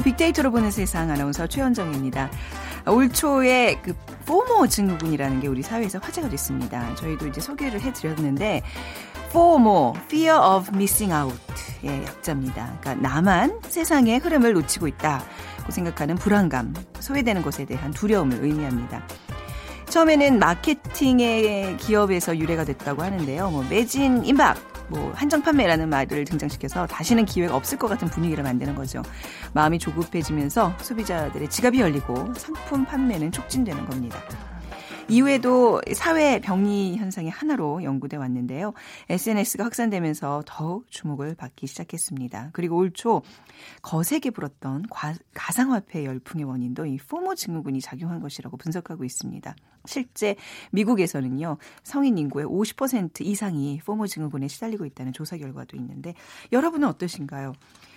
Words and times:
빅데이터로 0.00 0.50
보는 0.50 0.70
세상 0.70 1.10
아나운서 1.10 1.46
최현정입니다. 1.46 2.30
올 2.86 3.08
초에 3.08 3.80
그 3.82 3.94
포모 4.26 4.66
증후군이라는 4.66 5.40
게 5.40 5.48
우리 5.48 5.62
사회에서 5.62 5.98
화제가 5.98 6.28
됐습니다. 6.28 6.94
저희도 6.96 7.28
이제 7.28 7.40
소개를 7.40 7.80
해드렸는데 7.80 8.62
FOMO, 9.30 9.94
Fear 10.04 10.38
of 10.38 10.70
Missing 10.74 11.12
Out의 11.12 12.04
약자입니다. 12.04 12.78
그러니까 12.80 13.08
나만 13.08 13.60
세상의 13.68 14.18
흐름을 14.18 14.52
놓치고 14.52 14.86
있다고 14.86 15.70
생각하는 15.70 16.14
불안감, 16.16 16.74
소외되는 17.00 17.42
것에 17.42 17.64
대한 17.64 17.90
두려움을 17.90 18.44
의미합니다. 18.44 19.02
처음에는 19.88 20.38
마케팅의 20.38 21.76
기업에서 21.78 22.36
유래가 22.38 22.64
됐다고 22.64 23.02
하는데요. 23.02 23.50
뭐 23.50 23.64
매진 23.68 24.24
임박, 24.24 24.56
뭐 24.88 25.12
한정 25.14 25.42
판매라는 25.42 25.88
말을 25.88 26.24
등장시켜서 26.24 26.86
다시는 26.86 27.24
기회가 27.24 27.56
없을 27.56 27.78
것 27.78 27.88
같은 27.88 28.08
분위기를 28.08 28.44
만드는 28.44 28.74
거죠. 28.74 29.02
마음이 29.52 29.78
조급해지면서 29.78 30.74
소비자들의 30.80 31.48
지갑이 31.48 31.80
열리고 31.80 32.32
상품 32.34 32.84
판매는 32.84 33.32
촉진되는 33.32 33.86
겁니다. 33.86 34.18
이후에도 35.08 35.82
사회 35.94 36.40
병리 36.40 36.96
현상의 36.96 37.30
하나로 37.30 37.82
연구돼 37.82 38.16
왔는데요. 38.16 38.72
SNS가 39.10 39.64
확산되면서 39.64 40.42
더욱 40.46 40.90
주목을 40.90 41.34
받기 41.34 41.66
시작했습니다. 41.66 42.50
그리고 42.52 42.76
올 42.76 42.94
초 42.94 43.22
거세게 43.82 44.30
불었던 44.30 44.86
과, 44.88 45.14
가상화폐 45.34 46.04
열풍의 46.04 46.44
원인도 46.44 46.86
이 46.86 46.96
포모 46.96 47.34
증후군이 47.34 47.80
작용한 47.80 48.20
것이라고 48.20 48.56
분석하고 48.56 49.04
있습니다. 49.04 49.56
실제 49.86 50.36
미국에서는요 50.70 51.58
성인 51.82 52.16
인구의 52.16 52.46
50% 52.46 53.22
이상이 53.22 53.80
포모 53.84 54.06
증후군에 54.06 54.46
시달리고 54.48 54.86
있다는 54.86 55.12
조사 55.12 55.36
결과도 55.36 55.76
있는데 55.76 56.14
여러분은 56.52 56.86
어떠신가요? 56.88 57.52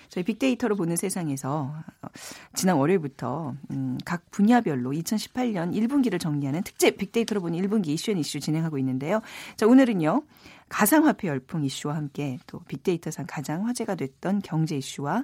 저희 0.10 0.24
빅데이터로 0.24 0.76
보는 0.76 0.96
세상에서 0.96 1.74
어, 2.02 2.08
지난 2.54 2.78
월요일부터 2.78 3.56
음, 3.72 3.98
각 4.06 4.30
분야별로 4.32 4.92
2018년 4.92 5.74
1분기를 5.74 6.20
정리하는 6.20 6.64
특집 6.64 6.98
빅데이터로 6.98 7.42
보는 7.42 7.60
1분기 7.62 7.88
이슈 7.88 8.12
and 8.12 8.18
이슈 8.18 8.40
진행하고 8.40 8.78
있는데요. 8.78 9.22
자, 9.56 9.68
오늘은요. 9.68 10.24
가상화폐 10.70 11.28
열풍 11.28 11.64
이슈와 11.64 11.96
함께 11.96 12.40
또 12.48 12.60
빅데이터상 12.68 13.26
가장 13.28 13.68
화제가 13.68 13.96
됐던 13.96 14.42
경제 14.42 14.76
이슈와 14.76 15.24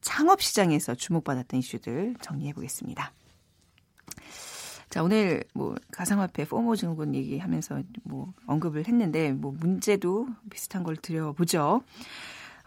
창업 0.00 0.42
시장에서 0.42 0.94
주목받았던 0.94 1.60
이슈들 1.60 2.16
정리해 2.20 2.52
보겠습니다. 2.52 3.12
자, 4.88 5.04
오늘 5.04 5.44
뭐 5.54 5.76
가상화폐 5.92 6.46
FOMO 6.46 6.74
증후군 6.74 7.14
얘기하면서 7.14 7.82
뭐 8.02 8.32
언급을 8.46 8.88
했는데 8.88 9.32
뭐 9.32 9.54
문제도 9.56 10.26
비슷한 10.50 10.82
걸 10.82 10.96
드려보죠. 10.96 11.82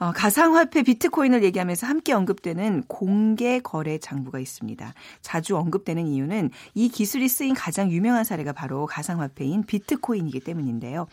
어, 0.04 0.12
가상화폐 0.12 0.84
비트코인을 0.84 1.46
얘기하면서 1.46 1.88
함께 1.88 2.12
언급되는 2.12 2.84
공개 2.90 3.62
거래 3.62 3.98
장부가 3.98 4.38
있습니다. 4.38 4.94
자주 5.22 5.56
언급되는 5.56 6.06
이유는 6.08 6.50
이 6.74 6.90
기술이 6.90 7.30
쓰인 7.30 7.54
가장 7.54 7.90
유명한 7.90 8.26
사례가 8.26 8.52
바로 8.52 8.86
가상화폐인 8.86 9.64
비트코인이기 9.64 10.42
때문인데요. 10.42 11.08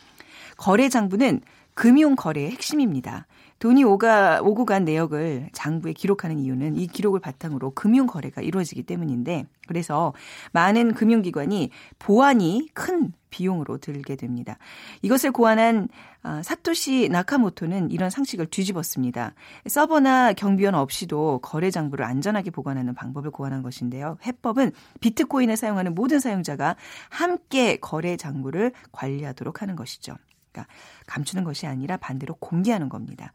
거래 0.56 0.88
장부는 0.88 1.40
금융 1.74 2.16
거래의 2.16 2.50
핵심입니다. 2.50 3.28
돈이 3.60 3.84
오가, 3.84 4.40
오고 4.42 4.64
간 4.64 4.84
내역을 4.84 5.50
장부에 5.52 5.92
기록하는 5.92 6.38
이유는 6.38 6.76
이 6.76 6.86
기록을 6.86 7.20
바탕으로 7.20 7.72
금융 7.74 8.06
거래가 8.06 8.40
이루어지기 8.40 8.82
때문인데 8.84 9.44
그래서 9.68 10.14
많은 10.52 10.94
금융기관이 10.94 11.70
보안이 11.98 12.68
큰 12.72 13.12
비용으로 13.28 13.76
들게 13.76 14.16
됩니다. 14.16 14.56
이것을 15.02 15.30
고안한 15.30 15.88
아, 16.22 16.42
사토시 16.42 17.10
나카모토는 17.10 17.90
이런 17.90 18.08
상식을 18.08 18.46
뒤집었습니다. 18.46 19.34
서버나 19.68 20.32
경비원 20.32 20.74
없이도 20.74 21.40
거래 21.42 21.70
장부를 21.70 22.04
안전하게 22.04 22.50
보관하는 22.50 22.94
방법을 22.94 23.30
고안한 23.30 23.62
것인데요. 23.62 24.16
해법은 24.24 24.72
비트코인을 25.00 25.58
사용하는 25.58 25.94
모든 25.94 26.18
사용자가 26.18 26.76
함께 27.10 27.76
거래 27.76 28.16
장부를 28.16 28.72
관리하도록 28.90 29.60
하는 29.62 29.76
것이죠. 29.76 30.16
그러니까 30.52 30.72
감추는 31.06 31.44
것이 31.44 31.66
아니라 31.66 31.96
반대로 31.96 32.34
공개하는 32.34 32.88
겁니다. 32.88 33.32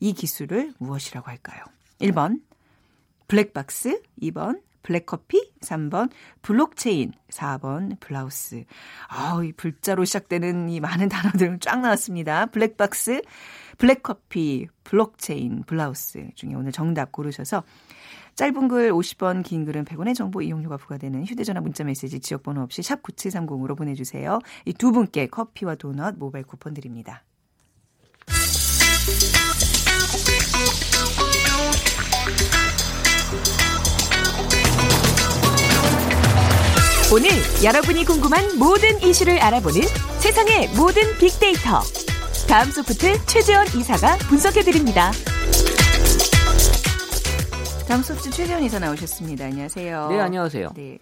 이 0.00 0.12
기술을 0.12 0.72
무엇이라고 0.78 1.28
할까요? 1.28 1.62
1번 2.00 2.40
블랙박스, 3.28 4.02
2번 4.20 4.60
블랙커피, 4.82 5.52
3번 5.60 6.10
블록체인, 6.42 7.12
4번 7.30 7.98
블라우스. 8.00 8.64
아, 9.08 9.40
이 9.42 9.52
불자로 9.52 10.04
시작되는 10.04 10.68
이 10.68 10.78
많은 10.78 11.08
단어들 11.10 11.58
쫙 11.60 11.80
나왔습니다. 11.80 12.46
블랙박스, 12.46 13.22
블랙커피, 13.78 14.68
블록체인, 14.84 15.64
블라우스 15.66 16.28
중에 16.34 16.54
오늘 16.54 16.72
정답 16.72 17.12
고르셔서 17.12 17.62
짧은 18.34 18.68
글 18.68 18.90
50원, 18.92 19.44
긴 19.44 19.64
글은 19.64 19.84
100원의 19.84 20.14
정보 20.14 20.42
이용료가 20.42 20.76
부과되는 20.76 21.24
휴대전화 21.24 21.60
문자메시지 21.60 22.20
지역번호 22.20 22.62
없이 22.62 22.82
sharp 22.82 23.02
9730으로 23.02 23.76
보내주세요. 23.76 24.40
이 24.66 24.72
두 24.72 24.90
분께 24.92 25.28
커피와 25.28 25.76
도넛 25.76 26.16
모바일 26.18 26.44
쿠폰 26.44 26.74
드립니다. 26.74 27.22
오늘 37.12 37.30
여러분이 37.62 38.04
궁금한 38.04 38.58
모든 38.58 39.00
이슈를 39.00 39.38
알아보는 39.38 39.82
세상의 40.18 40.70
모든 40.76 41.02
빅데이터. 41.18 41.80
다음 42.48 42.70
소프트 42.70 43.24
최재원 43.26 43.66
이사가 43.66 44.16
분석해드립니다. 44.28 45.10
다음 47.88 48.02
소프트 48.02 48.30
최재원 48.30 48.62
이사 48.62 48.78
나오셨습니다. 48.78 49.46
안녕하세요. 49.46 50.08
네, 50.08 50.20
안녕하세요. 50.20 50.70
네. 50.74 50.98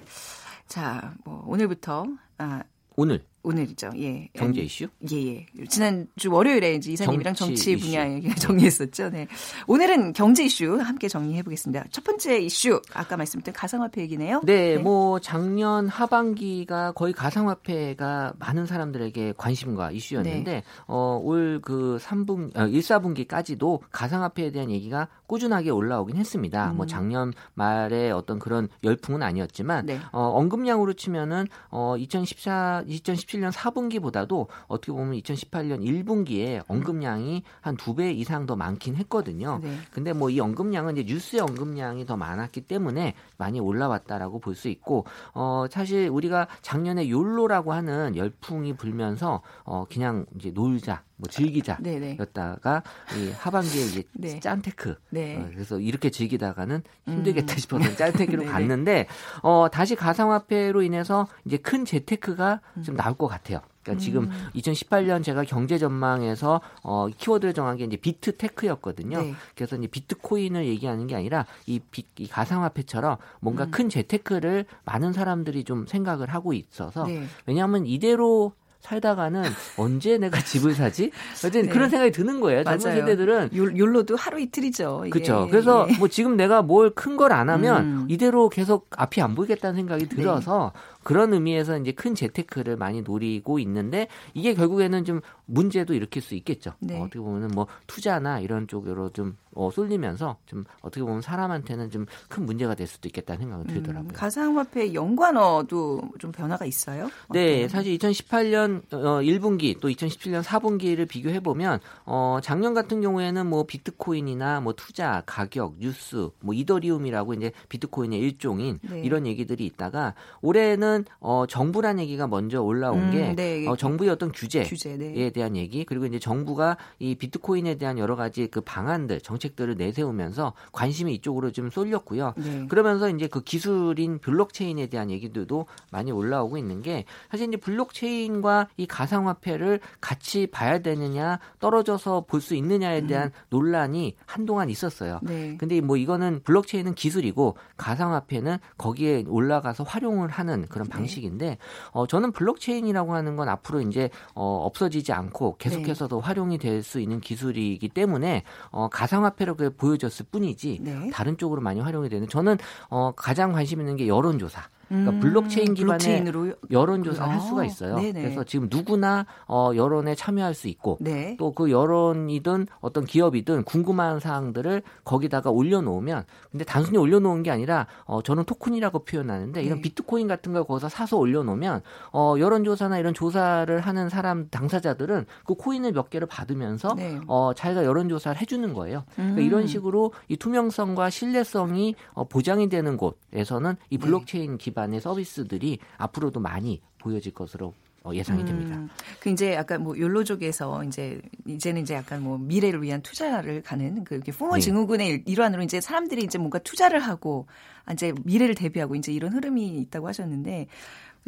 자, 0.66 1.12
뭐 1.24 1.44
오늘부터 1.46 2.06
아 2.38 2.62
오늘 2.96 3.24
오늘이죠. 3.42 3.90
예. 3.98 4.28
경제 4.34 4.60
이슈? 4.62 4.86
예, 5.10 5.16
예. 5.36 5.46
지난주 5.68 6.30
월요일에 6.30 6.74
이제 6.74 6.92
이사님이랑 6.92 7.34
정치, 7.34 7.74
정치 7.74 7.76
분야 7.76 8.08
얘기 8.12 8.32
정리했었죠. 8.36 9.10
네. 9.10 9.26
오늘은 9.66 10.12
경제 10.12 10.44
이슈 10.44 10.76
함께 10.80 11.08
정리해 11.08 11.42
보겠습니다. 11.42 11.84
첫 11.90 12.04
번째 12.04 12.38
이슈 12.38 12.80
아까 12.94 13.16
말씀드린 13.16 13.52
가상화폐 13.52 14.00
얘기네요. 14.02 14.40
네, 14.44 14.78
뭐 14.78 15.18
작년 15.18 15.88
하반기가 15.88 16.92
거의 16.92 17.12
가상화폐가 17.12 18.34
많은 18.38 18.66
사람들에게 18.66 19.34
관심과 19.36 19.90
이슈였는데 19.92 20.50
네. 20.52 20.62
어, 20.86 21.20
올 21.22 21.60
그 21.62 21.98
3분 22.00 22.56
어, 22.56 22.66
1, 22.66 22.80
4분기까지도 22.80 23.80
가상화폐에 23.90 24.50
대한 24.52 24.70
얘기가 24.70 25.08
꾸준하게 25.32 25.70
올라오긴 25.70 26.18
했습니다. 26.18 26.72
음. 26.72 26.76
뭐 26.76 26.84
작년 26.84 27.32
말에 27.54 28.10
어떤 28.10 28.38
그런 28.38 28.68
열풍은 28.84 29.22
아니었지만 29.22 29.86
네. 29.86 29.98
어, 30.12 30.20
언급량으로 30.34 30.92
치면은 30.92 31.46
어, 31.70 31.96
2014 31.96 32.84
2017년 32.86 33.50
4분기보다도 33.50 34.46
어떻게 34.66 34.92
보면 34.92 35.14
2018년 35.14 35.80
1분기에 35.80 36.62
언급량이 36.68 37.44
한 37.62 37.76
두 37.78 37.94
배 37.94 38.12
이상 38.12 38.44
더 38.44 38.56
많긴 38.56 38.94
했거든요. 38.96 39.58
네. 39.62 39.74
근데 39.90 40.12
뭐 40.12 40.28
이 40.28 40.38
언급량은 40.38 40.98
이제 40.98 41.14
뉴스의 41.14 41.40
언급량이 41.40 42.04
더 42.04 42.16
많았기 42.18 42.62
때문에 42.62 43.14
많이 43.38 43.58
올라왔다라고 43.58 44.38
볼 44.38 44.52
수 44.54 44.68
있고 44.68 45.06
어 45.32 45.64
사실 45.70 46.10
우리가 46.10 46.46
작년에 46.60 47.08
YOLO라고 47.08 47.72
하는 47.72 48.16
열풍이 48.16 48.74
불면서 48.76 49.40
어 49.64 49.86
그냥 49.90 50.26
이제 50.36 50.50
놀자 50.50 51.04
뭐 51.22 51.28
즐기자 51.30 51.78
네, 51.80 52.00
네. 52.00 52.16
였다가 52.18 52.82
이 53.16 53.30
하반기에 53.30 53.82
이제 53.84 54.02
네. 54.12 54.40
짠테크 54.40 54.96
네. 55.10 55.36
어, 55.36 55.48
그래서 55.54 55.78
이렇게 55.78 56.10
즐기다가는 56.10 56.82
힘들겠다 57.06 57.54
음. 57.54 57.58
싶어서 57.58 57.94
짠테크로. 57.94 58.42
갔는데 58.52 59.06
어 59.42 59.68
다시 59.70 59.94
가상화폐로 59.94 60.82
인해서 60.82 61.28
이제 61.44 61.58
큰 61.58 61.84
재테크가 61.84 62.60
좀 62.84 62.96
나올 62.96 63.14
것 63.14 63.28
같아요. 63.28 63.60
그러니까 63.82 64.02
지금 64.02 64.24
음. 64.24 64.48
2018년 64.56 65.22
제가 65.22 65.44
경제 65.44 65.78
전망에서 65.78 66.60
어 66.82 67.06
키워드를 67.16 67.54
정한 67.54 67.76
게 67.76 67.84
이제 67.84 67.96
비트테크였거든요. 67.96 69.22
네. 69.22 69.34
그래서 69.54 69.76
이제 69.76 69.86
비트코인을 69.86 70.66
얘기하는 70.66 71.06
게 71.06 71.14
아니라 71.14 71.46
이, 71.66 71.78
비, 71.78 72.04
이 72.18 72.26
가상화폐처럼 72.26 73.16
뭔가 73.40 73.64
음. 73.64 73.70
큰 73.70 73.88
재테크를 73.88 74.66
많은 74.84 75.12
사람들이 75.12 75.62
좀 75.64 75.86
생각을 75.86 76.30
하고 76.30 76.52
있어서 76.52 77.04
네. 77.06 77.26
왜냐하면 77.46 77.86
이대로 77.86 78.54
살다가는 78.82 79.42
언제 79.78 80.18
내가 80.18 80.40
집을 80.40 80.74
사지? 80.74 81.10
어쨌든 81.34 81.62
네. 81.62 81.68
그런 81.68 81.88
생각이 81.88 82.10
드는 82.12 82.40
거예요. 82.40 82.64
젊은 82.64 82.78
맞아요. 82.84 83.00
세대들은 83.00 83.50
욜- 83.54 83.78
욜로도 83.78 84.16
하루 84.16 84.40
이틀이죠. 84.40 85.04
그렇죠. 85.10 85.46
그래서 85.50 85.86
예. 85.88 85.96
뭐 85.98 86.08
지금 86.08 86.36
내가 86.36 86.62
뭘 86.62 86.90
큰 86.94 87.16
걸 87.16 87.32
안 87.32 87.48
하면 87.48 87.84
음. 87.84 88.06
이대로 88.08 88.48
계속 88.48 88.88
앞이 88.96 89.22
안 89.22 89.34
보이겠다는 89.34 89.76
생각이 89.76 90.08
들어서 90.08 90.72
그런 91.02 91.32
의미에서 91.32 91.78
이제 91.78 91.92
큰 91.92 92.14
재테크를 92.14 92.76
많이 92.76 93.02
노리고 93.02 93.58
있는데 93.58 94.08
이게 94.34 94.54
결국에는 94.54 95.04
좀 95.04 95.20
문제도 95.46 95.92
일으킬 95.94 96.22
수 96.22 96.34
있겠죠. 96.34 96.72
네. 96.80 96.98
어, 96.98 97.02
어떻게 97.02 97.20
보면은 97.20 97.48
뭐 97.48 97.66
투자나 97.86 98.40
이런 98.40 98.66
쪽으로 98.68 99.10
좀 99.10 99.36
어, 99.54 99.70
쏠리면서 99.70 100.38
좀 100.46 100.64
어떻게 100.80 101.02
보면 101.02 101.20
사람한테는 101.20 101.90
좀 101.90 102.06
큰 102.28 102.46
문제가 102.46 102.74
될 102.74 102.86
수도 102.86 103.08
있겠다는 103.08 103.42
생각이 103.42 103.68
들더라고요. 103.74 104.08
음, 104.08 104.14
가상화폐 104.14 104.94
연관어도 104.94 106.00
좀 106.18 106.32
변화가 106.32 106.64
있어요? 106.64 107.10
네? 107.30 107.68
사실 107.68 107.96
2018년 107.98 108.82
어, 108.92 109.20
1분기 109.20 109.78
또 109.80 109.88
2017년 109.88 110.42
4분기를 110.42 111.08
비교해 111.08 111.40
보면 111.40 111.80
어, 112.04 112.38
작년 112.42 112.74
같은 112.74 113.00
경우에는 113.00 113.46
뭐 113.46 113.64
비트코인이나 113.64 114.60
뭐 114.60 114.72
투자, 114.74 115.22
가격, 115.26 115.76
뉴스, 115.78 116.30
뭐 116.40 116.54
이더리움이라고 116.54 117.34
이제 117.34 117.52
비트코인의 117.68 118.18
일종인 118.18 118.78
네. 118.82 119.00
이런 119.02 119.26
얘기들이 119.26 119.66
있다가 119.66 120.14
올해는 120.40 120.91
어, 121.20 121.46
정부란 121.48 121.98
얘기가 121.98 122.26
먼저 122.26 122.60
올라온 122.60 122.98
음, 122.98 123.10
게 123.10 123.34
네. 123.34 123.66
어, 123.66 123.76
정부의 123.76 124.10
어떤 124.10 124.30
규제 124.32 124.62
규제, 124.64 124.96
네. 124.96 125.12
에 125.16 125.30
대한 125.30 125.56
얘기 125.56 125.84
그리고 125.84 126.06
이제 126.06 126.18
정부가 126.18 126.76
이 126.98 127.14
비트코인에 127.14 127.76
대한 127.76 127.98
여러 127.98 128.16
가지 128.16 128.46
그 128.46 128.60
방안들 128.60 129.20
정책들을 129.20 129.76
내세우면서 129.76 130.52
관심이 130.72 131.14
이쪽으로 131.14 131.52
좀 131.52 131.70
쏠렸고요. 131.70 132.34
네. 132.36 132.66
그러면서 132.68 133.08
이제 133.08 133.26
그 133.26 133.42
기술인 133.42 134.18
블록체인에 134.18 134.88
대한 134.88 135.10
얘기들도 135.10 135.66
많이 135.90 136.12
올라오고 136.12 136.58
있는 136.58 136.82
게 136.82 137.06
사실 137.30 137.48
이제 137.48 137.56
블록체인과 137.56 138.68
이 138.76 138.86
가상화폐를 138.86 139.80
같이 140.00 140.46
봐야 140.46 140.80
되느냐 140.80 141.38
떨어져서 141.58 142.26
볼 142.28 142.42
수 142.42 142.54
있느냐에 142.56 143.06
대한 143.06 143.30
논란이 143.48 144.16
한동안 144.26 144.68
있었어요. 144.68 145.20
음. 145.22 145.26
네. 145.28 145.56
근데 145.58 145.80
뭐 145.80 145.96
이거는 145.96 146.40
블록체인은 146.42 146.94
기술이고 146.94 147.56
가상화폐는 147.76 148.58
거기에 148.76 149.24
올라가서 149.28 149.84
활용을 149.84 150.28
하는 150.28 150.66
그런 150.68 150.81
네. 150.84 150.90
방식인데 150.90 151.58
어 151.92 152.06
저는 152.06 152.32
블록체인이라고 152.32 153.14
하는 153.14 153.36
건 153.36 153.48
앞으로 153.48 153.80
이제 153.80 154.10
어 154.34 154.62
없어지지 154.66 155.12
않고 155.12 155.56
계속해서도 155.58 156.20
네. 156.20 156.26
활용이 156.26 156.58
될 156.58 156.82
수 156.82 157.00
있는 157.00 157.20
기술이기 157.20 157.88
때문에 157.88 158.42
어 158.70 158.88
가상화폐로 158.88 159.54
그 159.56 159.74
보여졌을 159.74 160.26
뿐이지 160.30 160.78
네. 160.80 161.10
다른 161.10 161.36
쪽으로 161.38 161.60
많이 161.60 161.80
활용이 161.80 162.08
되는 162.08 162.28
저는 162.28 162.58
어 162.88 163.12
가장 163.14 163.52
관심 163.52 163.80
있는 163.80 163.96
게 163.96 164.08
여론조사. 164.08 164.62
그러니까 164.92 165.10
음, 165.12 165.20
블록체인 165.20 165.72
기반의 165.72 165.98
블록체인으로 165.98 166.52
여론조사를 166.70 167.32
할 167.32 167.38
아, 167.38 167.40
수가 167.40 167.64
있어요. 167.64 167.96
네네. 167.96 168.20
그래서 168.20 168.44
지금 168.44 168.68
누구나 168.70 169.24
어 169.48 169.70
여론에 169.74 170.14
참여할 170.14 170.52
수 170.54 170.68
있고 170.68 170.98
네. 171.00 171.36
또그 171.38 171.70
여론이든 171.70 172.66
어떤 172.80 173.06
기업이든 173.06 173.64
궁금한 173.64 174.20
사항들을 174.20 174.82
거기다가 175.04 175.50
올려놓으면 175.50 176.24
근데 176.50 176.64
단순히 176.66 176.98
올려놓은 176.98 177.42
게 177.42 177.50
아니라 177.50 177.86
어 178.04 178.22
저는 178.22 178.44
토큰이라고 178.44 179.04
표현하는데 179.04 179.62
이런 179.62 179.78
네. 179.78 179.82
비트코인 179.82 180.28
같은 180.28 180.52
걸 180.52 180.64
거기서 180.64 180.90
사서 180.90 181.16
올려놓으면 181.16 181.80
어 182.12 182.34
여론조사나 182.38 182.98
이런 182.98 183.14
조사를 183.14 183.80
하는 183.80 184.08
사람 184.10 184.48
당사자들은 184.50 185.24
그 185.46 185.54
코인을 185.54 185.92
몇 185.92 186.10
개를 186.10 186.26
받으면서 186.26 186.94
네. 186.96 187.18
어 187.26 187.52
자기가 187.54 187.86
여론조사를 187.86 188.40
해주는 188.42 188.74
거예요. 188.74 189.04
그러니까 189.14 189.40
음. 189.40 189.46
이런 189.46 189.66
식으로 189.66 190.12
이 190.28 190.36
투명성과 190.36 191.08
신뢰성이 191.08 191.94
어, 192.12 192.24
보장이 192.24 192.68
되는 192.68 192.98
곳에서는 192.98 193.76
이 193.88 193.96
네. 193.96 194.04
블록체인 194.04 194.58
기반 194.58 194.81
의 194.92 195.00
서비스들이 195.00 195.78
앞으로도 195.98 196.40
많이 196.40 196.80
보여질 196.98 197.32
것으로 197.32 197.74
어, 198.04 198.12
예상이 198.14 198.44
됩니다. 198.44 198.76
음, 198.76 198.88
그 199.20 199.30
이제 199.30 199.54
약간 199.54 199.82
뭐 199.82 199.96
YOLO족에서 199.96 200.82
이제 200.84 201.20
이제는 201.46 201.82
이제 201.82 201.94
약간 201.94 202.22
뭐 202.22 202.36
미래를 202.36 202.82
위한 202.82 203.00
투자를 203.00 203.62
가는 203.62 204.02
그 204.02 204.16
이렇게 204.16 204.32
FOMO 204.32 204.56
네. 204.56 204.60
증후군의 204.60 205.08
일- 205.08 205.22
일환으로 205.24 205.62
이제 205.62 205.80
사람들이 205.80 206.24
이제 206.24 206.36
뭔가 206.36 206.58
투자를 206.58 206.98
하고 206.98 207.46
아, 207.84 207.92
이제 207.92 208.12
미래를 208.24 208.56
대비하고 208.56 208.96
이제 208.96 209.12
이런 209.12 209.32
흐름이 209.32 209.78
있다고 209.82 210.08
하셨는데 210.08 210.66